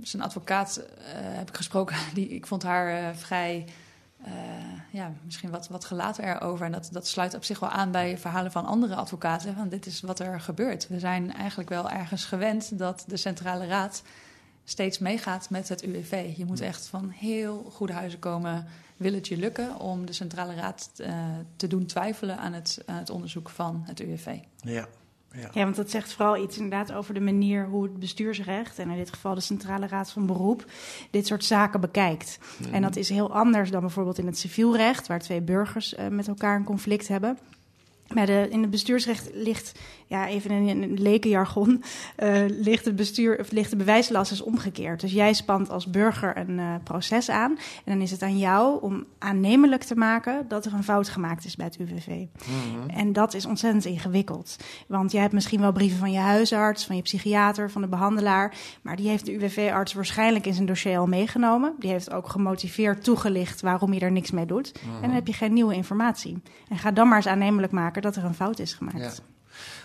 [0.00, 1.96] zijn advocaat eh, heb ik gesproken.
[2.14, 3.64] Die, ik vond haar eh, vrij,
[4.24, 4.32] eh,
[4.90, 6.66] ja, misschien wat, wat gelaten erover.
[6.66, 9.54] En dat, dat sluit op zich wel aan bij verhalen van andere advocaten.
[9.54, 10.88] Van dit is wat er gebeurt.
[10.88, 14.02] We zijn eigenlijk wel ergens gewend dat de Centrale Raad
[14.64, 16.32] steeds meegaat met het UWV.
[16.36, 18.66] Je moet echt van heel goede huizen komen.
[18.96, 20.90] Wil het je lukken om de Centrale Raad
[21.56, 24.38] te doen twijfelen aan het, aan het onderzoek van het UWV?
[24.56, 24.88] Ja,
[25.32, 25.50] ja.
[25.52, 28.96] Ja, want dat zegt vooral iets inderdaad over de manier hoe het bestuursrecht, en in
[28.96, 30.64] dit geval de Centrale Raad van Beroep,
[31.10, 32.38] dit soort zaken bekijkt.
[32.70, 36.28] En dat is heel anders dan bijvoorbeeld in het civielrecht, waar twee burgers eh, met
[36.28, 37.38] elkaar een conflict hebben.
[38.14, 41.82] Maar de, in het bestuursrecht ligt, ja, even in een lekenjargon,
[42.16, 45.00] eh, ligt, het bestuur, of ligt de bewijslast is omgekeerd.
[45.00, 47.58] Dus jij spant als burger een eh, proces aan.
[47.84, 51.44] En dan is het aan jou om aannemelijk te maken dat er een fout gemaakt
[51.44, 52.24] is bij het UWV.
[52.86, 54.56] En dat is ontzettend ingewikkeld.
[54.86, 58.54] Want jij hebt misschien wel brieven van je huisarts, van je psychiater, van de behandelaar.
[58.82, 61.74] Maar die heeft de UWV-arts waarschijnlijk in zijn dossier al meegenomen.
[61.78, 64.72] Die heeft ook gemotiveerd toegelicht waarom je er niks mee doet.
[64.72, 66.42] En dan heb je geen nieuwe informatie.
[66.68, 68.98] En ga dan maar eens aannemelijk maken dat er een fout is gemaakt.
[68.98, 69.35] Ja.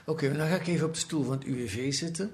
[0.06, 2.32] Oké, dan ga ik even op de stoel van het UWV zitten.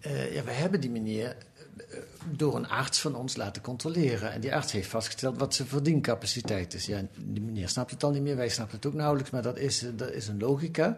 [0.00, 1.36] Eh, ja, we hebben die meneer
[1.76, 1.98] eh,
[2.30, 4.32] door een arts van ons laten controleren.
[4.32, 6.86] En die arts heeft vastgesteld wat zijn verdiencapaciteit is.
[6.86, 9.58] Ja, die meneer snapt het al niet meer, wij snappen het ook nauwelijks, maar dat
[9.58, 10.96] is, eh, dat is een logica.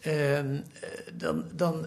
[0.00, 1.86] Ehm, eh, dan dan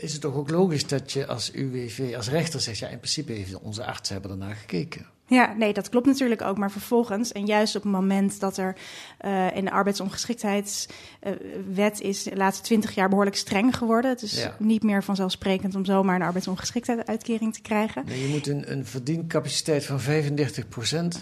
[0.00, 2.78] is het toch ook logisch dat je als UWV, als rechter zegt...
[2.78, 5.06] ja, in principe heeft onze artsen hebben ernaar gekeken.
[5.30, 6.58] Ja, nee, dat klopt natuurlijk ook.
[6.58, 8.76] Maar vervolgens, en juist op het moment dat er
[9.24, 14.10] uh, in de arbeidsongeschiktheidswet uh, is de laatste twintig jaar behoorlijk streng geworden.
[14.10, 14.54] Het is Ja.
[14.58, 18.02] niet meer vanzelfsprekend om zomaar een arbeidsongeschiktheidsuitkering te krijgen.
[18.06, 20.04] Nee, je moet een, een verdiencapaciteit van 35%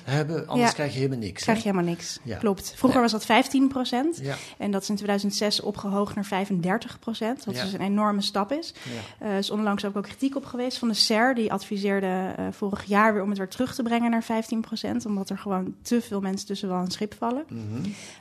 [0.05, 0.75] hebben, anders Ja.
[0.75, 1.43] krijg je helemaal niks.
[1.43, 2.19] Krijg je helemaal niks.
[2.23, 2.37] Ja.
[2.39, 2.73] Klopt.
[2.77, 4.19] Vroeger was dat 15 procent.
[4.23, 7.45] Ja, En dat is in 2006 opgehoogd naar 35 procent.
[7.45, 7.63] Wat Ja.
[7.65, 8.75] dus een enorme stap is.
[9.19, 11.35] Er is onlangs ook, ook kritiek op geweest van de SER.
[11.35, 15.07] Die adviseerde eh, vorig jaar weer om het weer terug te brengen naar 15 procent.
[15.07, 17.45] Omdat er gewoon te veel mensen tussen wel een schip vallen.
[17.49, 17.63] Mhm.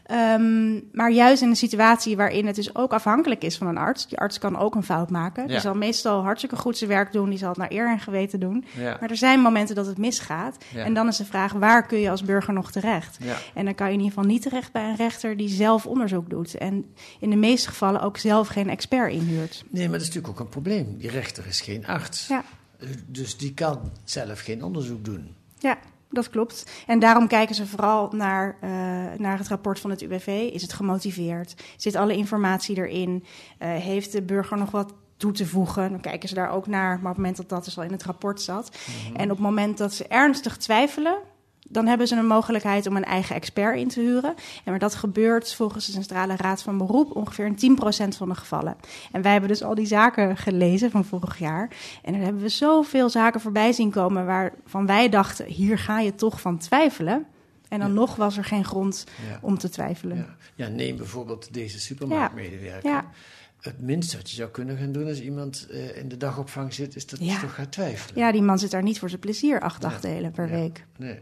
[0.04, 4.08] Ehm, maar juist in een situatie waarin het dus ook afhankelijk is van een arts.
[4.08, 5.44] Die arts kan ook een fout maken.
[5.44, 5.48] Ja.
[5.50, 7.30] Die zal meestal hartstikke goed zijn werk doen.
[7.30, 8.66] Die zal het naar eer en geweten doen.
[8.78, 8.98] ja.
[9.00, 10.58] Maar er zijn momenten dat het misgaat.
[10.74, 10.84] Ja.
[10.84, 13.18] En dan is de vraag, waar kun je als burger nog terecht?
[13.54, 16.30] En dan kan je in ieder geval niet terecht bij een rechter die zelf onderzoek
[16.30, 16.56] doet.
[16.58, 16.86] En
[17.20, 19.64] in de meeste gevallen ook zelf geen expert inhuurt.
[19.70, 20.98] Nee, maar dat is natuurlijk ook een probleem.
[20.98, 22.28] Die rechter is geen arts.
[22.28, 22.44] Ja.
[22.80, 25.36] Eh, Dus die kan zelf geen onderzoek doen.
[25.60, 25.78] Ja,
[26.10, 26.84] dat klopt.
[26.88, 28.70] En daarom kijken ze vooral naar, eh,
[29.18, 30.50] naar het rapport van het UWV.
[30.54, 31.64] Is het gemotiveerd?
[31.78, 33.24] Zit alle informatie erin?
[33.58, 35.90] Eh, heeft de burger nog wat toe te voegen?
[35.90, 36.88] Dan kijken ze daar ook naar.
[36.88, 38.78] Maar op het moment dat dat dus al in het rapport zat.
[39.16, 41.18] En op het moment dat ze ernstig twijfelen...
[41.70, 44.34] Dan hebben ze een mogelijkheid om een eigen expert in te huren.
[44.64, 48.36] En maar dat gebeurt volgens de Centrale Raad van Beroep ongeveer in 10% van de
[48.36, 48.76] gevallen.
[49.12, 51.70] En wij hebben dus al die zaken gelezen van vorig jaar.
[52.04, 56.16] En daar hebben we zoveel zaken voorbij zien komen waarvan wij dachten, hier ga je
[56.16, 57.26] toch van twijfelen.
[57.70, 57.94] En dan Ja.
[57.94, 59.40] nog was er geen grond Ja.
[59.42, 60.18] om te twijfelen.
[60.18, 60.36] Ja.
[60.56, 63.04] ja, neem bijvoorbeeld deze supermarktmedewerker.
[63.62, 66.96] Het minste wat je zou kunnen gaan doen als iemand eh, in de dagopvang zit,
[66.96, 68.20] is dat je toch gaat twijfelen.
[68.20, 70.86] Ja, die man zit daar niet voor zijn plezier acht dagdelen per week.
[70.98, 71.20] Nee.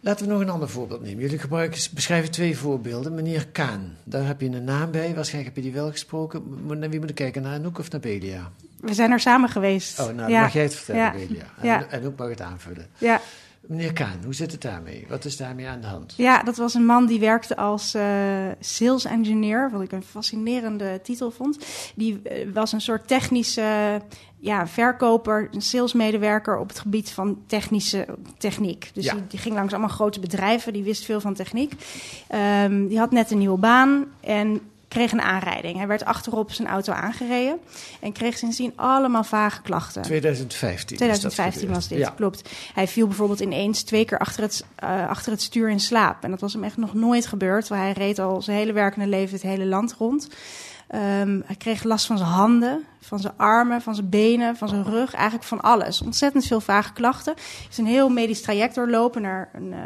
[0.00, 1.20] Laten we nog een ander voorbeeld nemen.
[1.22, 3.14] Jullie gebruiken, beschrijven twee voorbeelden.
[3.14, 5.14] Meneer Kaan, daar heb je een naam bij.
[5.14, 6.42] Waarschijnlijk heb je die wel gesproken.
[6.78, 7.42] Naar wie moet ik kijken?
[7.42, 8.50] Naar Anouk of naar Belia?
[8.80, 10.00] We zijn er samen geweest.
[10.00, 10.40] Oh, nou, ja.
[10.40, 11.12] mag jij het vertellen, Ja.
[11.12, 11.42] Belia.
[11.60, 11.86] En, Ja.
[11.88, 12.86] en Anouk mag het aanvullen.
[12.98, 13.20] Ja,
[13.66, 15.04] Meneer Kaan, hoe zit het daarmee?
[15.08, 16.14] Wat is daarmee aan de hand?
[16.16, 18.02] Ja, dat was een man die werkte als uh,
[18.60, 21.58] sales engineer, wat ik een fascinerende titel vond.
[21.94, 24.00] Die uh, was een soort technische
[24.38, 28.06] ja, verkoper, een salesmedewerker op het gebied van technische
[28.38, 28.90] techniek.
[28.92, 29.12] Dus Ja.
[29.14, 31.72] die, die ging langs allemaal grote bedrijven, die wist veel van techniek.
[32.28, 35.76] Ehm, die had net een nieuwe baan en kreeg een aanrijding.
[35.76, 37.58] Hij werd achterop zijn auto aangereden
[38.00, 40.02] en kreeg sindsdien allemaal vage klachten.
[40.02, 40.90] 2015.
[40.90, 41.98] is 2015 dat was dit.
[41.98, 42.10] Ja.
[42.10, 42.48] klopt.
[42.74, 46.24] Hij viel bijvoorbeeld ineens twee keer achter het, eh, achter het stuur in slaap.
[46.24, 47.68] En dat was hem echt nog nooit gebeurd.
[47.68, 50.28] Want hij reed al zijn hele werkende leven het hele land rond.
[50.88, 54.84] Ehm, hij kreeg last van zijn handen, van zijn armen, van zijn benen, van zijn
[54.84, 55.14] rug.
[55.14, 56.02] Eigenlijk van alles.
[56.02, 57.34] Ontzettend veel vage klachten.
[57.34, 59.78] Hij is een heel medisch traject doorlopen naar een eh,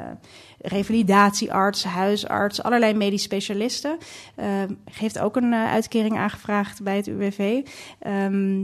[0.59, 3.99] revalidatiearts, huisarts, allerlei medisch specialisten.
[4.35, 7.67] Ehm, heeft ook een eh, uitkering aangevraagd bij het UWV.
[7.99, 8.63] Ehm,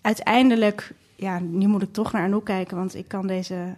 [0.00, 3.74] uiteindelijk, ja, nu moet ik toch naar Anouk kijken, want ik kan deze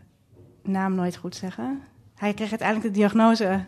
[0.62, 1.82] naam nooit goed zeggen.
[2.14, 3.64] Hij kreeg uiteindelijk de diagnose.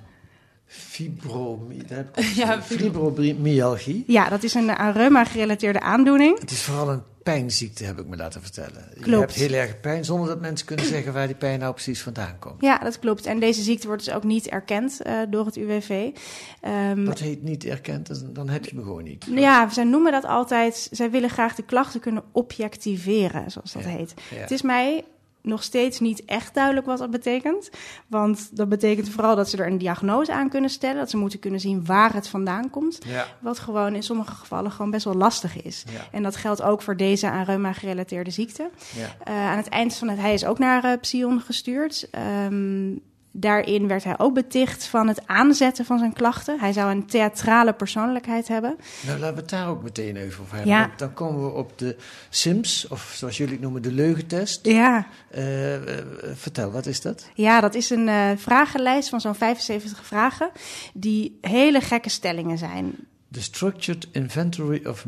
[0.67, 4.05] Fibromie- daar heb ik ook Ja, fibromyalgie.
[4.07, 6.39] Ja, dat is een aan reuma-gerelateerde aandoening.
[6.41, 8.89] Het is vooral een pijnziekte, heb ik me laten vertellen.
[8.95, 9.21] Je Klopt.
[9.21, 12.39] hebt heel erg pijn, zonder dat mensen kunnen zeggen waar die pijn nou precies vandaan
[12.39, 12.61] komt.
[12.61, 13.27] Ja, dat klopt.
[13.27, 16.11] En deze ziekte wordt dus ook niet erkend eh, door het UWV.
[16.61, 19.27] Ehm, Dat heet niet erkend, dan- dan heb je me gewoon niet.
[19.35, 20.89] ja, zij noemen dat altijd.
[20.91, 24.15] Zij willen graag de klachten kunnen objectiveren, zoals dat Ja, heet.
[24.31, 24.37] ja.
[24.37, 25.05] Het is mij
[25.47, 27.71] nog steeds niet echt duidelijk wat dat betekent.
[28.07, 30.97] Want dat betekent vooral dat ze er een diagnose aan kunnen stellen.
[30.97, 32.99] Dat ze moeten kunnen zien waar het vandaan komt.
[33.07, 33.27] Ja.
[33.41, 35.85] Wat gewoon in sommige gevallen gewoon best wel lastig is.
[35.93, 36.01] Ja.
[36.11, 38.71] En dat geldt ook voor deze aan reuma gerelateerde ziekte.
[38.97, 39.17] Ja.
[39.25, 40.19] Eh, aan het eind van het...
[40.19, 42.09] Hij is ook naar eh Psion gestuurd.
[42.11, 42.93] Ehm,
[43.41, 46.61] daarin werd hij ook beticht van het aanzetten van zijn klachten.
[46.61, 48.77] Hij zou een theatrale persoonlijkheid hebben.
[49.07, 50.73] Nou, laten we het daar ook meteen even over hebben.
[50.73, 50.91] Ja.
[50.97, 51.97] Dan komen we op de
[52.31, 54.67] SIMS, of zoals jullie het noemen, de leugentest.
[54.67, 57.29] Ja, Eh, eh, vertel, wat is dat?
[57.35, 60.51] ja dat is een eh, vragenlijst van zo'n 75 vragen...
[60.95, 62.95] die hele gekke stellingen zijn.
[63.31, 65.07] The Structured Inventory of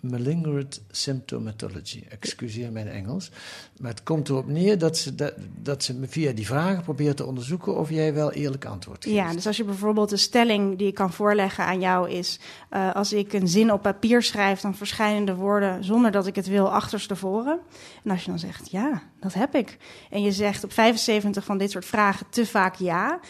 [0.00, 2.04] Malignant Symptomatology.
[2.08, 3.30] Excuseer mijn Engels.
[3.78, 7.26] Maar het komt erop neer dat ze, dat, dat ze via die vragen probeert te
[7.26, 9.16] onderzoeken of jij wel eerlijk antwoord geeft.
[9.16, 12.40] Ja, dus als je bijvoorbeeld een stelling die ik kan voorleggen aan jou is...
[12.70, 15.84] eh, als ik een zin op papier schrijf, dan verschijnen de woorden...
[15.84, 17.60] zonder dat ik het wil, achterstevoren.
[18.04, 19.78] En als je dan zegt, ja, dat heb ik.
[20.10, 23.20] En je zegt op 75 van dit soort vragen te vaak ja...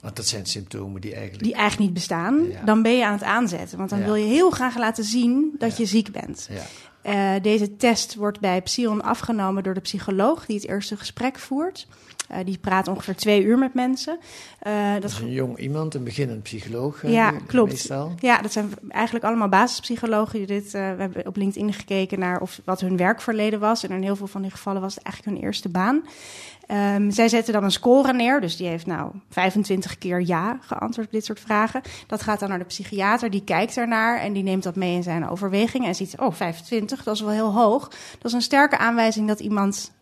[0.00, 1.42] Want dat zijn symptomen die eigenlijk...
[1.42, 2.48] die eigenlijk niet bestaan...
[2.50, 2.62] Ja.
[2.64, 3.78] dan ben je aan het aanzetten.
[3.78, 4.04] Want dan Ja.
[4.04, 5.76] wil je heel graag laten zien dat Ja.
[5.78, 6.48] je ziek bent.
[6.50, 6.62] Ja.
[7.02, 10.46] Eh, deze test wordt bij Psion afgenomen door de psycholoog...
[10.46, 11.86] die het eerste gesprek voert.
[12.28, 14.18] Eh, die praat ongeveer twee uur met mensen.
[14.58, 17.06] Eh, Dat is een jong iemand, een beginnend psycholoog.
[17.06, 17.70] Ja, klopt.
[17.70, 18.14] Meestal.
[18.20, 20.38] Ja, dat zijn eigenlijk allemaal basispsychologen.
[20.38, 23.84] Die dit, we hebben op LinkedIn gekeken naar of, wat hun werkverleden was.
[23.84, 26.02] En in heel veel van die gevallen was het eigenlijk hun eerste baan.
[26.68, 28.40] Ehm, zij zetten dan een score neer.
[28.40, 31.80] Dus die heeft nou 25 keer ja geantwoord op dit soort vragen.
[32.06, 33.30] Dat gaat dan naar de psychiater.
[33.30, 35.88] Die kijkt ernaar en die neemt dat mee in zijn overwegingen.
[35.88, 37.88] En ziet, oh, 25, dat is wel heel hoog.
[37.88, 39.92] Dat is een sterke aanwijzing dat iemand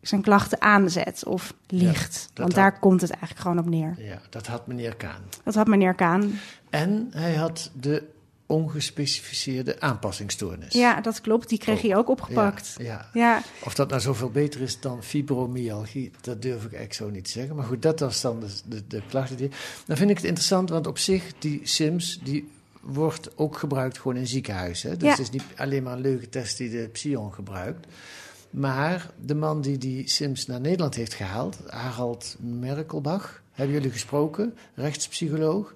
[0.00, 2.30] zijn klachten aanzet of liegt.
[2.34, 3.94] Want had- daar komt het eigenlijk gewoon op neer.
[3.98, 5.22] Ja, dat had meneer Kaan.
[5.44, 6.32] Dat had meneer Kaan.
[6.70, 8.02] En hij had de
[8.48, 10.72] ongespecificeerde aanpassingsstoornis.
[10.72, 11.48] Ja, dat klopt.
[11.48, 12.74] Die kreeg Oh, hij ook opgepakt.
[12.78, 13.08] Ja, ja.
[13.12, 17.24] Ja, Of dat nou zoveel beter is dan fibromyalgie, dat durf ik eigenlijk zo niet
[17.24, 17.56] te zeggen.
[17.56, 19.36] Maar goed, dat was dan de, de, de klachten.
[19.36, 19.50] Die...
[19.86, 24.16] Dan vind ik het interessant, want op zich, die SIMS, die wordt ook gebruikt gewoon
[24.16, 24.90] in ziekenhuizen.
[24.90, 24.96] hè.
[24.96, 25.10] Dus Ja.
[25.10, 27.86] het is niet alleen maar een leugentest die de Psion gebruikt.
[28.50, 34.54] Maar de man die die SIMS naar Nederland heeft gehaald, Harald Merkelbach, hebben jullie gesproken,
[34.74, 35.74] rechtspsycholoog.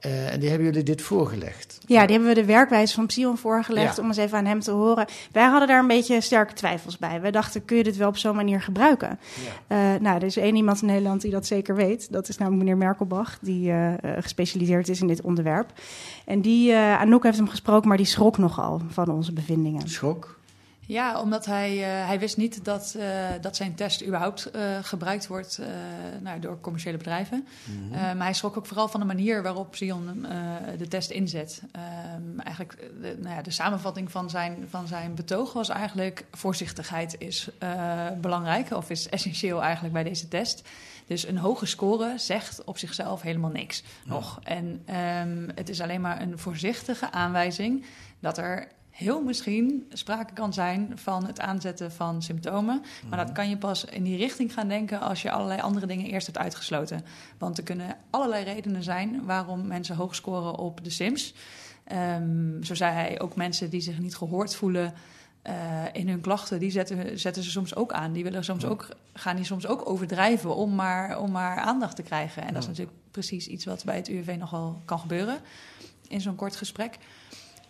[0.00, 1.78] Eh, en die hebben jullie dit voorgelegd.
[1.86, 4.02] ja, die hebben we de werkwijze van Psion voorgelegd Ja.
[4.02, 5.06] om eens even aan hem te horen.
[5.32, 7.20] Wij hadden daar een beetje sterke twijfels bij.
[7.20, 9.18] Wij dachten, kun je dit wel op zo'n manier gebruiken?
[9.66, 9.94] Ja.
[9.94, 12.12] Eh, nou, er is één iemand in Nederland die dat zeker weet.
[12.12, 15.72] Dat is namelijk meneer Merkelbach, die eh, gespecialiseerd is in dit onderwerp.
[16.24, 19.88] En die, Anouk heeft hem gesproken, maar die schrok nogal van onze bevindingen.
[19.88, 20.38] Schok?
[20.90, 23.06] Ja, omdat hij, eh, hij wist niet dat, eh,
[23.40, 25.60] dat zijn test überhaupt eh, gebruikt wordt
[26.20, 27.46] nou, door commerciële bedrijven.
[27.64, 28.16] Mhm.
[28.16, 30.26] Maar hij schrok ook vooral van de manier waarop Sion
[30.78, 31.62] de test inzet.
[31.72, 36.24] Ehm, eigenlijk, de, nou ja, de samenvatting van zijn, van zijn betoog was eigenlijk...
[36.32, 37.48] voorzichtigheid is
[38.20, 40.68] belangrijk of is essentieel eigenlijk bij deze test.
[41.06, 44.40] Dus een hoge score zegt op zichzelf helemaal niks nog.
[44.42, 47.84] En ehm, het is alleen maar een voorzichtige aanwijzing
[48.20, 48.68] dat er
[49.00, 52.82] heel misschien sprake kan zijn van het aanzetten van symptomen.
[53.08, 56.06] Maar dat kan je pas in die richting gaan denken als je allerlei andere dingen
[56.06, 57.04] eerst hebt uitgesloten.
[57.38, 61.34] Want er kunnen allerlei redenen zijn waarom mensen hoog scoren op de Sims.
[61.84, 64.94] Ehm, zo zei hij ook mensen die zich niet gehoord voelen.
[65.42, 68.12] eh, in hun klachten, die zetten, zetten ze soms ook aan.
[68.12, 72.02] Die willen soms ook, gaan die soms ook overdrijven om maar, om maar aandacht te
[72.02, 72.42] krijgen.
[72.42, 75.38] En dat is natuurlijk precies iets wat bij het UWV nogal kan gebeuren
[76.08, 76.98] in zo'n kort gesprek.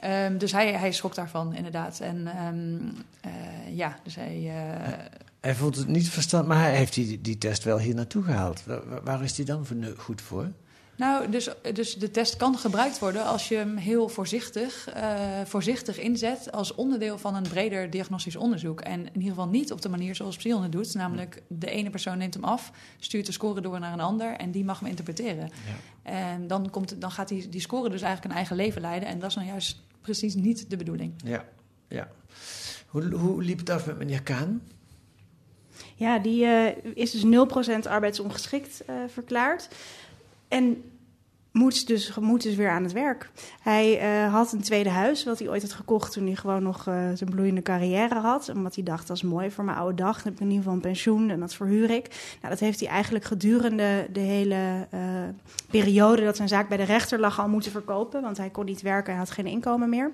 [0.00, 2.00] Ehm, dus hij, hij schrok daarvan, inderdaad.
[2.00, 2.78] En ehm,
[3.20, 4.36] eh, ja, dus hij...
[4.48, 4.92] eh,
[5.40, 8.62] Hij vond het niet verstand, maar hij heeft die, die test wel hier naartoe gehaald.
[9.04, 10.48] Waar, is die dan goed voor?
[10.96, 15.98] Nou, dus, dus de test kan gebruikt worden als je hem heel voorzichtig, eh, voorzichtig
[15.98, 18.80] inzet als onderdeel van een breder diagnostisch onderzoek.
[18.80, 20.94] En in ieder geval niet op de manier zoals Psion het doet.
[20.94, 24.50] Namelijk, de ene persoon neemt hem af, stuurt de score door naar een ander en
[24.50, 25.50] die mag hem interpreteren.
[26.02, 29.08] En dan, komt, dan gaat die, die score dus eigenlijk een eigen leven leiden.
[29.08, 29.76] En dat is nou juist
[30.10, 31.12] precies niet de bedoeling.
[31.24, 31.48] Ja,
[31.88, 32.10] ja.
[32.86, 34.62] Hoe, hoe liep het af met meneer Kaan?
[35.96, 37.24] Ja, die eh, is dus
[37.84, 39.68] 0% arbeidsongeschikt eh, verklaard.
[40.48, 40.82] En
[41.86, 43.30] dus, moet dus weer aan het werk.
[43.60, 46.86] Hij eh, had een tweede huis, wat hij ooit had gekocht toen hij gewoon nog
[46.86, 48.48] eh, zijn bloeiende carrière had.
[48.54, 50.14] Omdat hij dacht, dat is mooi voor mijn oude dag.
[50.14, 52.36] Dan heb ik in ieder geval een pensioen en dat verhuur ik.
[52.40, 55.00] Nou, dat heeft hij eigenlijk gedurende de hele eh,
[55.70, 58.22] periode dat zijn zaak bij de rechter lag al moeten verkopen.
[58.22, 60.10] Want hij kon niet werken en had geen inkomen meer.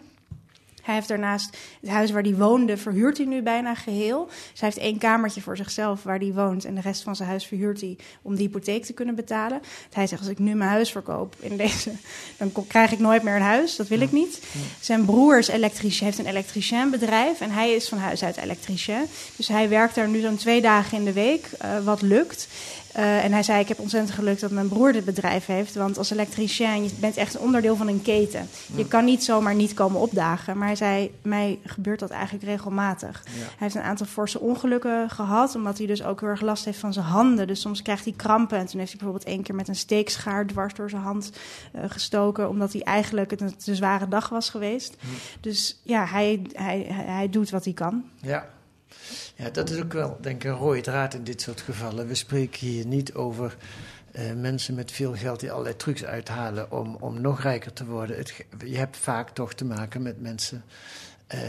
[0.87, 4.27] Hij heeft daarnaast het huis waar hij woonde, verhuurt hij nu bijna geheel.
[4.27, 6.65] Dus hij heeft één kamertje voor zichzelf waar hij woont.
[6.65, 9.61] En de rest van zijn huis verhuurt hij om de hypotheek te kunnen betalen.
[9.93, 11.91] Hij zegt, als ik nu mijn huis verkoop in deze,
[12.37, 13.77] dan krijg ik nooit meer een huis.
[13.77, 14.43] Dat wil ik niet.
[14.81, 17.41] Zijn broer is elektricien, heeft een elektricienbedrijf.
[17.41, 19.07] En hij is van huis uit elektricien.
[19.37, 22.49] Dus hij werkt daar nu zo'n twee dagen in de week, eh, wat lukt.
[22.97, 25.75] Eh, en hij zei, ik heb ontzettend geluk dat mijn broer dit bedrijf heeft.
[25.75, 28.49] Want als elektricien, je bent echt een onderdeel van een keten.
[28.75, 30.59] Je kan niet zomaar niet komen opdagen.
[30.59, 33.23] Maar hij zei, mij gebeurt dat eigenlijk regelmatig.
[33.25, 35.55] Hij heeft een aantal forse ongelukken gehad.
[35.55, 37.47] Omdat hij dus ook heel erg last heeft van zijn handen.
[37.47, 38.59] Dus soms krijgt hij krampen.
[38.59, 41.33] En toen heeft hij bijvoorbeeld één keer met een steekschaar dwars door zijn hand
[41.73, 42.49] eh, gestoken.
[42.49, 44.97] Omdat hij eigenlijk het een te zware dag was geweest.
[45.41, 48.05] Dus ja, hij, hij, hij, hij doet wat hij kan.
[48.21, 48.47] Ja.
[49.37, 52.07] Ja, dat is ook wel, denk ik, een rode draad in dit soort gevallen.
[52.07, 53.57] We spreken hier niet over
[54.13, 58.17] eh, mensen met veel geld die allerlei trucs uithalen om, om nog rijker te worden.
[58.17, 60.65] Het, je hebt vaak toch te maken met mensen
[61.27, 61.41] eh,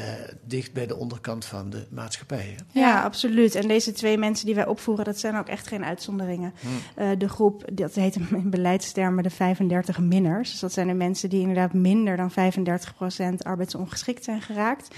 [0.44, 2.56] dicht bij de onderkant van de maatschappij.
[2.58, 2.80] hè?
[2.80, 3.56] Ja, absoluut.
[3.56, 6.54] En deze twee mensen die wij opvoeren, dat zijn ook echt geen uitzonderingen.
[6.96, 10.52] Eh, de groep, dat heet in beleidstermen de 35 minners.
[10.52, 14.96] Dus dat zijn de mensen die inderdaad minder dan 35% arbeidsongeschikt zijn geraakt.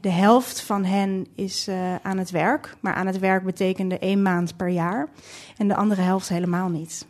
[0.00, 2.76] De helft van hen is eh, aan het werk.
[2.80, 5.08] Maar aan het werk betekende één maand per jaar.
[5.56, 7.06] En de andere helft helemaal niet.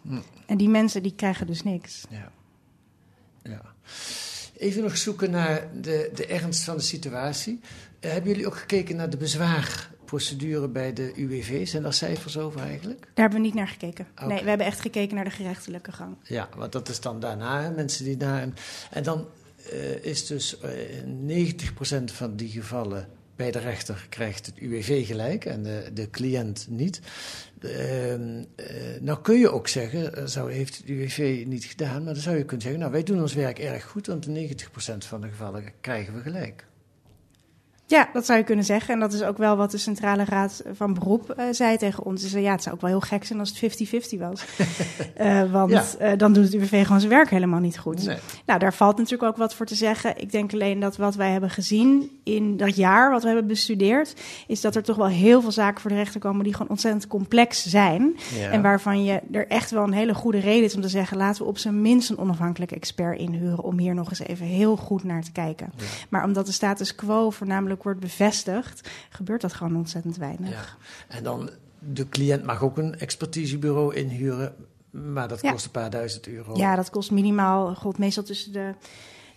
[0.47, 2.05] En die mensen die krijgen dus niks.
[2.11, 2.31] Ja.
[3.43, 3.61] ja.
[4.61, 7.61] Even nog zoeken naar de, de ernst van de situatie.
[8.01, 11.67] Eh, hebben jullie ook gekeken naar de bezwaarprocedure bij de UWV?
[11.69, 13.01] Zijn daar cijfers over eigenlijk?
[13.01, 14.07] Daar hebben we niet naar gekeken.
[14.27, 16.17] Nee, we hebben echt gekeken naar de gerechtelijke gang.
[16.23, 18.49] Ja, want dat is dan daarna, hè, mensen die daar...
[18.91, 19.27] En dan
[19.71, 20.71] eh, is dus eh
[22.01, 26.67] 90% van die gevallen bij de rechter krijgt het UWV gelijk en de, de cliënt
[26.69, 27.01] niet.
[27.65, 32.23] Eh, nou kun je ook zeggen, eh, zou, heeft het UWV niet gedaan, maar dan
[32.23, 35.21] zou je kunnen zeggen, nou wij doen ons werk erg goed, want in 90% van
[35.21, 36.65] de gevallen krijgen we gelijk.
[37.91, 38.95] Ja, dat zou je kunnen zeggen.
[38.95, 42.23] En dat is ook wel wat de Centrale Raad van Beroep eh, zei tegen ons.
[42.23, 43.79] Ze zei, ja, het zou ook wel heel gek zijn als het
[44.15, 44.45] 50-50 was.
[45.15, 45.85] Eh, want Ja.
[45.99, 48.07] eh, dan doet het UWV gewoon zijn werk helemaal niet goed.
[48.07, 48.17] Nee.
[48.47, 50.19] Nou, daar valt natuurlijk ook wat voor te zeggen.
[50.21, 54.15] Ik denk alleen dat wat wij hebben gezien in dat jaar, wat we hebben bestudeerd,
[54.47, 57.07] is dat er toch wel heel veel zaken voor de rechter komen die gewoon ontzettend
[57.07, 58.17] complex zijn.
[58.39, 58.51] Ja.
[58.51, 61.43] En waarvan je er echt wel een hele goede reden is om te zeggen, laten
[61.43, 65.05] we op zijn minst een onafhankelijke expert inhuren om hier nog eens even heel goed
[65.05, 65.73] naar te kijken.
[66.09, 70.51] Maar omdat de status quo voornamelijk wordt bevestigd, gebeurt dat gewoon ontzettend weinig.
[71.09, 71.17] Ja.
[71.17, 74.55] En dan, de cliënt mag ook een expertisebureau inhuren,
[74.91, 75.51] maar dat Ja.
[75.53, 76.57] kost een paar duizend euro.
[76.57, 78.75] Ja, dat kost minimaal, god, meestal tussen de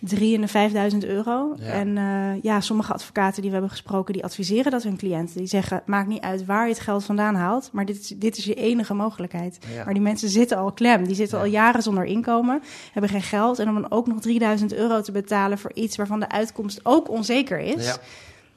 [0.00, 1.54] 3 en de 5000 euro.
[1.58, 1.64] Ja.
[1.64, 5.36] En eh, ja, sommige advocaten die we hebben gesproken, die adviseren dat hun cliënten.
[5.36, 8.36] Die zeggen, maakt niet uit waar je het geld vandaan haalt, maar dit is, dit
[8.36, 9.58] is je enige mogelijkheid.
[9.74, 9.84] Ja.
[9.84, 11.04] Maar die mensen zitten al klem.
[11.06, 11.44] Die zitten Ja.
[11.44, 13.58] al jaren zonder inkomen, hebben geen geld.
[13.58, 17.08] En om dan ook nog 3000 euro te betalen voor iets waarvan de uitkomst ook
[17.10, 17.98] onzeker is,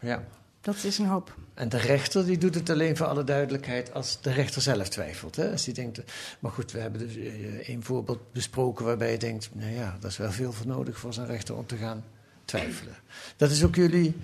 [0.08, 0.24] Ja.
[0.62, 1.36] dat is een hoop.
[1.54, 5.36] En de rechter die doet het alleen voor alle duidelijkheid als de rechter zelf twijfelt.
[5.36, 5.52] Hè?
[5.52, 6.02] Als die denkt,
[6.40, 10.12] maar goed, we hebben dus eh, één voorbeeld besproken waarbij je denkt, nou ja, dat
[10.12, 12.04] is wel veel voor nodig voor zo'n rechter om te gaan
[12.46, 12.96] twijfelen.
[13.36, 14.16] Dat is ook jullie,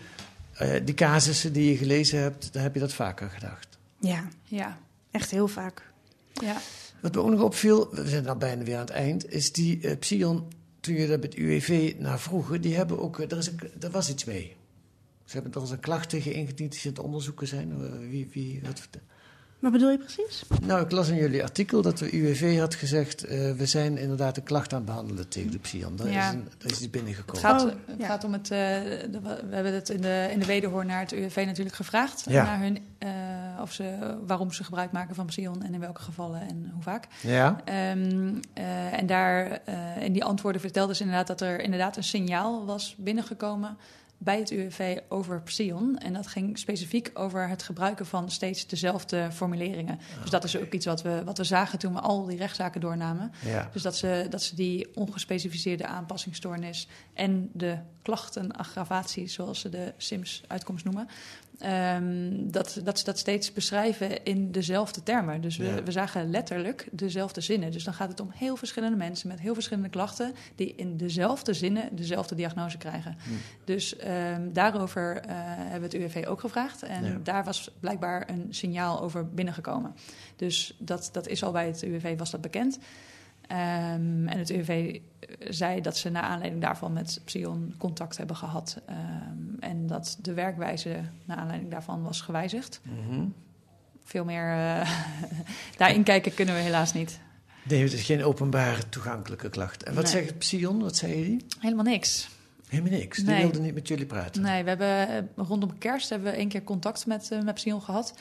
[0.54, 3.78] eh, die casussen die je gelezen hebt, daar heb je dat vaker gedacht.
[4.00, 4.78] Ja, Ja,
[5.12, 5.91] echt heel vaak.
[6.34, 6.58] ja.
[7.00, 9.82] Wat me ook nog opviel, we zijn al bijna weer aan het eind, is die
[9.82, 10.47] eh, Psion,
[10.80, 13.89] toen je daar met UWV naar vroegen, die hebben ook, eh, er, is een, er
[13.89, 14.55] was iets mee.
[15.34, 17.71] Ze hebben er eens een klacht tegen ingediend die ze aan het onderzoeken zijn.
[17.71, 18.88] Eh, Wie, wie, wat,
[19.59, 20.43] Wat bedoel je precies?
[20.65, 23.25] Nou, ik las in jullie artikel dat de UWV had gezegd...
[23.25, 25.95] Uh, we zijn inderdaad een klacht aan het behandelen tegen de Psion.
[25.95, 26.27] Daar, Ja.
[26.27, 27.41] is, een, daar is iets binnengekomen.
[27.41, 28.05] Het gaat, Oh, het ja.
[28.05, 28.43] gaat om het.
[28.51, 28.57] eh,
[29.11, 29.19] de-
[29.49, 32.23] we hebben het in de, in de wederhoor naar het UWV natuurlijk gevraagd.
[32.29, 32.43] Ja.
[32.43, 33.09] Naar hun, eh,
[33.61, 37.07] of ze, waarom ze gebruik maken van Psion en in welke gevallen en hoe vaak.
[37.21, 37.61] Ja?
[37.65, 42.03] Ehm, eh, en daar eh, in die antwoorden vertelden ze inderdaad dat er inderdaad een
[42.03, 43.77] signaal was binnengekomen
[44.24, 45.97] bij het UWV over Psion.
[45.97, 49.99] En dat ging specifiek over het gebruiken van steeds dezelfde formuleringen.
[50.21, 52.82] Dus dat is ook iets wat we, wat we zagen toen we al die rechtszaken
[52.82, 53.32] doornamen.
[53.45, 53.69] Ja.
[53.74, 60.86] Dus dat ze, dat ze die ongespecificeerde aanpassingsstoornis en de klachtenaggravatie, zoals ze de SIMS-uitkomst
[60.86, 61.07] noemen,
[61.60, 65.41] ehm, dat, dat ze dat steeds beschrijven in dezelfde termen.
[65.41, 65.84] Dus we, Ja.
[65.84, 67.72] we zagen letterlijk dezelfde zinnen.
[67.72, 71.54] Dus dan gaat het om heel verschillende mensen met heel verschillende klachten, die in dezelfde
[71.54, 73.18] zinnen dezelfde diagnose krijgen.
[73.24, 73.30] Hm.
[73.64, 76.84] Dus ehm, daarover eh, hebben we het UWV ook gevraagd.
[76.84, 77.18] En Ja.
[77.24, 79.95] daar was blijkbaar een signaal over binnengekomen.
[80.36, 82.78] Dus dat, dat is al bij het UWV was dat bekend.
[83.48, 85.00] Ehm, en het UWV
[85.39, 88.78] zei dat ze naar aanleiding daarvan met Psion contact hebben gehad.
[88.86, 92.82] Ehm, en dat de werkwijze naar aanleiding daarvan was gewijzigd.
[92.84, 93.26] Mhm.
[94.04, 94.89] Veel meer eh,
[95.78, 97.20] daarin kijken kunnen we helaas niet.
[97.64, 99.84] Nee, het is geen openbare toegankelijke klacht.
[99.84, 100.12] En wat Nee.
[100.12, 100.82] zegt Psion?
[100.82, 101.46] Wat zei die?
[101.60, 102.30] Helemaal niks.
[102.68, 103.18] Helemaal niks.
[103.18, 103.41] Die Nee.
[103.41, 104.41] wilde niet met jullie praten.
[104.41, 107.82] Nee, we hebben eh, rondom kerst hebben we één keer contact met, eh, met Psion
[107.82, 108.14] gehad.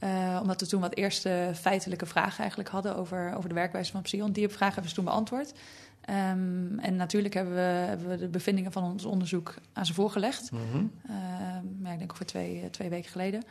[0.00, 4.02] Eh, omdat we toen wat eerste feitelijke vragen eigenlijk hadden over, over de werkwijze van
[4.02, 4.32] Psion.
[4.32, 5.52] Die vragen hebben ze toen beantwoord.
[6.00, 10.50] Ehm, en natuurlijk hebben we, hebben we de bevindingen van ons onderzoek aan ze voorgelegd.
[10.50, 10.84] Mhm.
[11.06, 13.42] Ehm, ja, ik denk ongeveer twee, eh, twee weken geleden.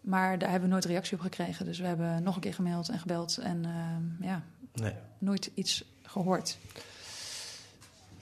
[0.00, 1.64] Maar daar hebben we nooit reactie op gekregen.
[1.64, 3.38] Dus we hebben nog een keer gemaild en gebeld.
[3.38, 4.42] En ehm, ja,
[4.74, 4.92] Nee.
[5.18, 6.58] nooit iets gehoord.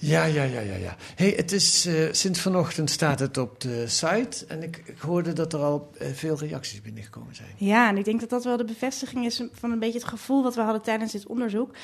[0.03, 0.76] Ja, ja, ja, ja.
[0.76, 0.96] ja.
[1.14, 4.46] Hey, het is, eh, sinds vanochtend staat het op de site.
[4.46, 7.48] En ik, ik hoorde dat er al eh, veel reacties binnengekomen zijn.
[7.57, 10.42] Ja, en ik denk dat dat wel de bevestiging is van een beetje het gevoel
[10.42, 11.74] wat we hadden tijdens dit onderzoek.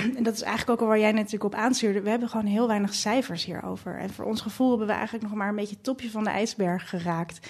[0.16, 2.00] En dat is eigenlijk ook al waar jij natuurlijk op aanstuurde.
[2.00, 3.98] We hebben gewoon heel weinig cijfers hierover.
[3.98, 6.30] En voor ons gevoel hebben we eigenlijk nog maar een beetje het topje van de
[6.30, 7.48] ijsberg geraakt.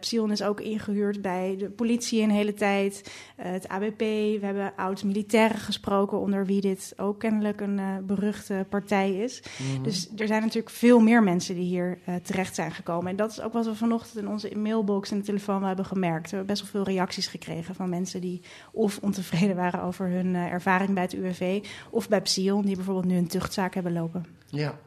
[0.00, 3.12] Psion is ook ingehuurd bij de politie een hele tijd.
[3.36, 6.20] eh, het ABP, we hebben oud-militairen gesproken...
[6.20, 9.42] onder wie dit ook kennelijk een eh, beruchte partij is.
[9.82, 13.10] Dus er zijn natuurlijk veel meer mensen die hier terecht zijn gekomen.
[13.10, 16.30] En dat is ook wat we vanochtend in onze mailbox en de telefoon hebben gemerkt.
[16.30, 18.40] We hebben best wel veel reacties gekregen van mensen die
[18.72, 21.64] of ontevreden waren over hun ervaring bij het UWV...
[21.90, 24.26] of bij Psion, die bijvoorbeeld nu een tuchtzaak hebben lopen.
[24.46, 24.78] Ja.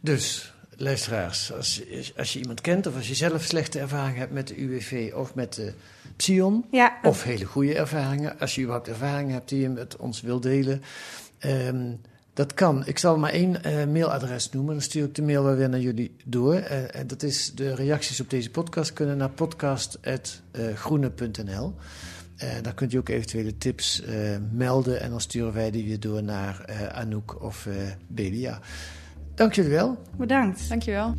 [0.00, 4.32] Dus, luisteraars, als, je- als je iemand kent of als je zelf slechte ervaring hebt
[4.32, 5.72] met de UWV of met de
[6.16, 10.20] Psion, Ja, of hele goede ervaringen, als je überhaupt ervaringen hebt die je met ons
[10.20, 10.82] wilt delen,
[11.38, 11.92] ehm,
[12.34, 12.86] dat kan.
[12.86, 15.80] Ik zal maar één eh, mailadres noemen, dan stuur ik de mail wel weer naar
[15.80, 16.54] jullie door.
[16.54, 21.74] Eh, en dat is de reacties op deze podcast kunnen naar podcast.groene.nl.
[22.44, 24.14] Eh, daar kunt u ook eventuele tips eh,
[24.52, 27.74] melden en dan sturen wij die weer door naar eh, Anouk of eh
[28.06, 28.60] Belia.
[29.34, 30.02] Dank jullie wel.
[30.16, 30.68] bedankt.
[30.68, 31.14] Dankjewel.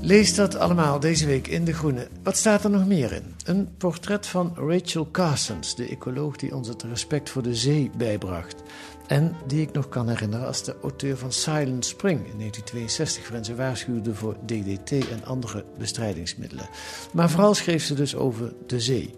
[0.00, 2.08] Lees dat allemaal deze week in De Groene.
[2.22, 3.34] Wat staat er nog meer in?
[3.44, 8.62] Een portret van Rachel Carsons, de ecoloog die ons het respect voor de zee bijbracht.
[9.08, 13.44] En die ik nog kan herinneren als de auteur van Silent Spring in 1962, waarin
[13.44, 16.68] ze waarschuwde voor DDT en andere bestrijdingsmiddelen.
[17.12, 19.14] Maar vooral schreef ze dus over de zee.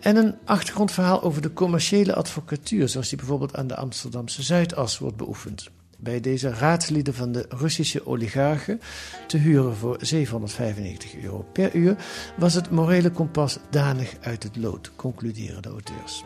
[0.00, 5.16] En een achtergrondverhaal over de commerciële advocatuur, zoals die bijvoorbeeld aan de Amsterdamse Zuidas wordt
[5.16, 5.70] beoefend.
[5.96, 8.80] Bij deze raadslieden van de Russische oligarchen,
[9.26, 11.96] te huren voor 795 euro per uur,
[12.36, 16.24] was het morele kompas danig uit het lood, concluderen de auteurs.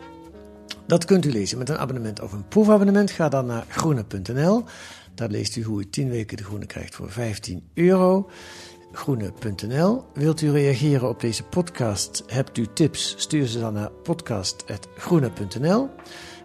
[0.87, 3.11] Dat kunt u lezen met een abonnement of een proefabonnement.
[3.11, 4.63] Ga dan naar groene.nl.
[5.15, 8.29] Daar leest u hoe u 10 weken de groene krijgt voor 15 euro.
[8.91, 10.03] Groene.nl.
[10.13, 12.23] Wilt u reageren op deze podcast?
[12.27, 13.15] Hebt u tips?
[13.17, 15.89] Stuur ze dan naar podcast.groene.nl.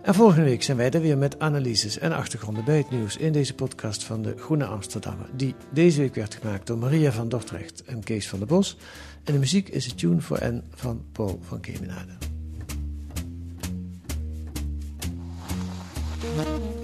[0.03, 3.33] En volgende week zijn wij er weer met analyses en achtergronden bij het nieuws in
[3.33, 5.29] deze podcast van de Groene Amsterdammer.
[5.37, 8.77] Die deze week werd gemaakt door Maria van Dordrecht en Kees van der Bos.
[9.25, 12.38] En de muziek is het Tune voor N van Paul van Kemenade.
[16.39, 16.78] Bye.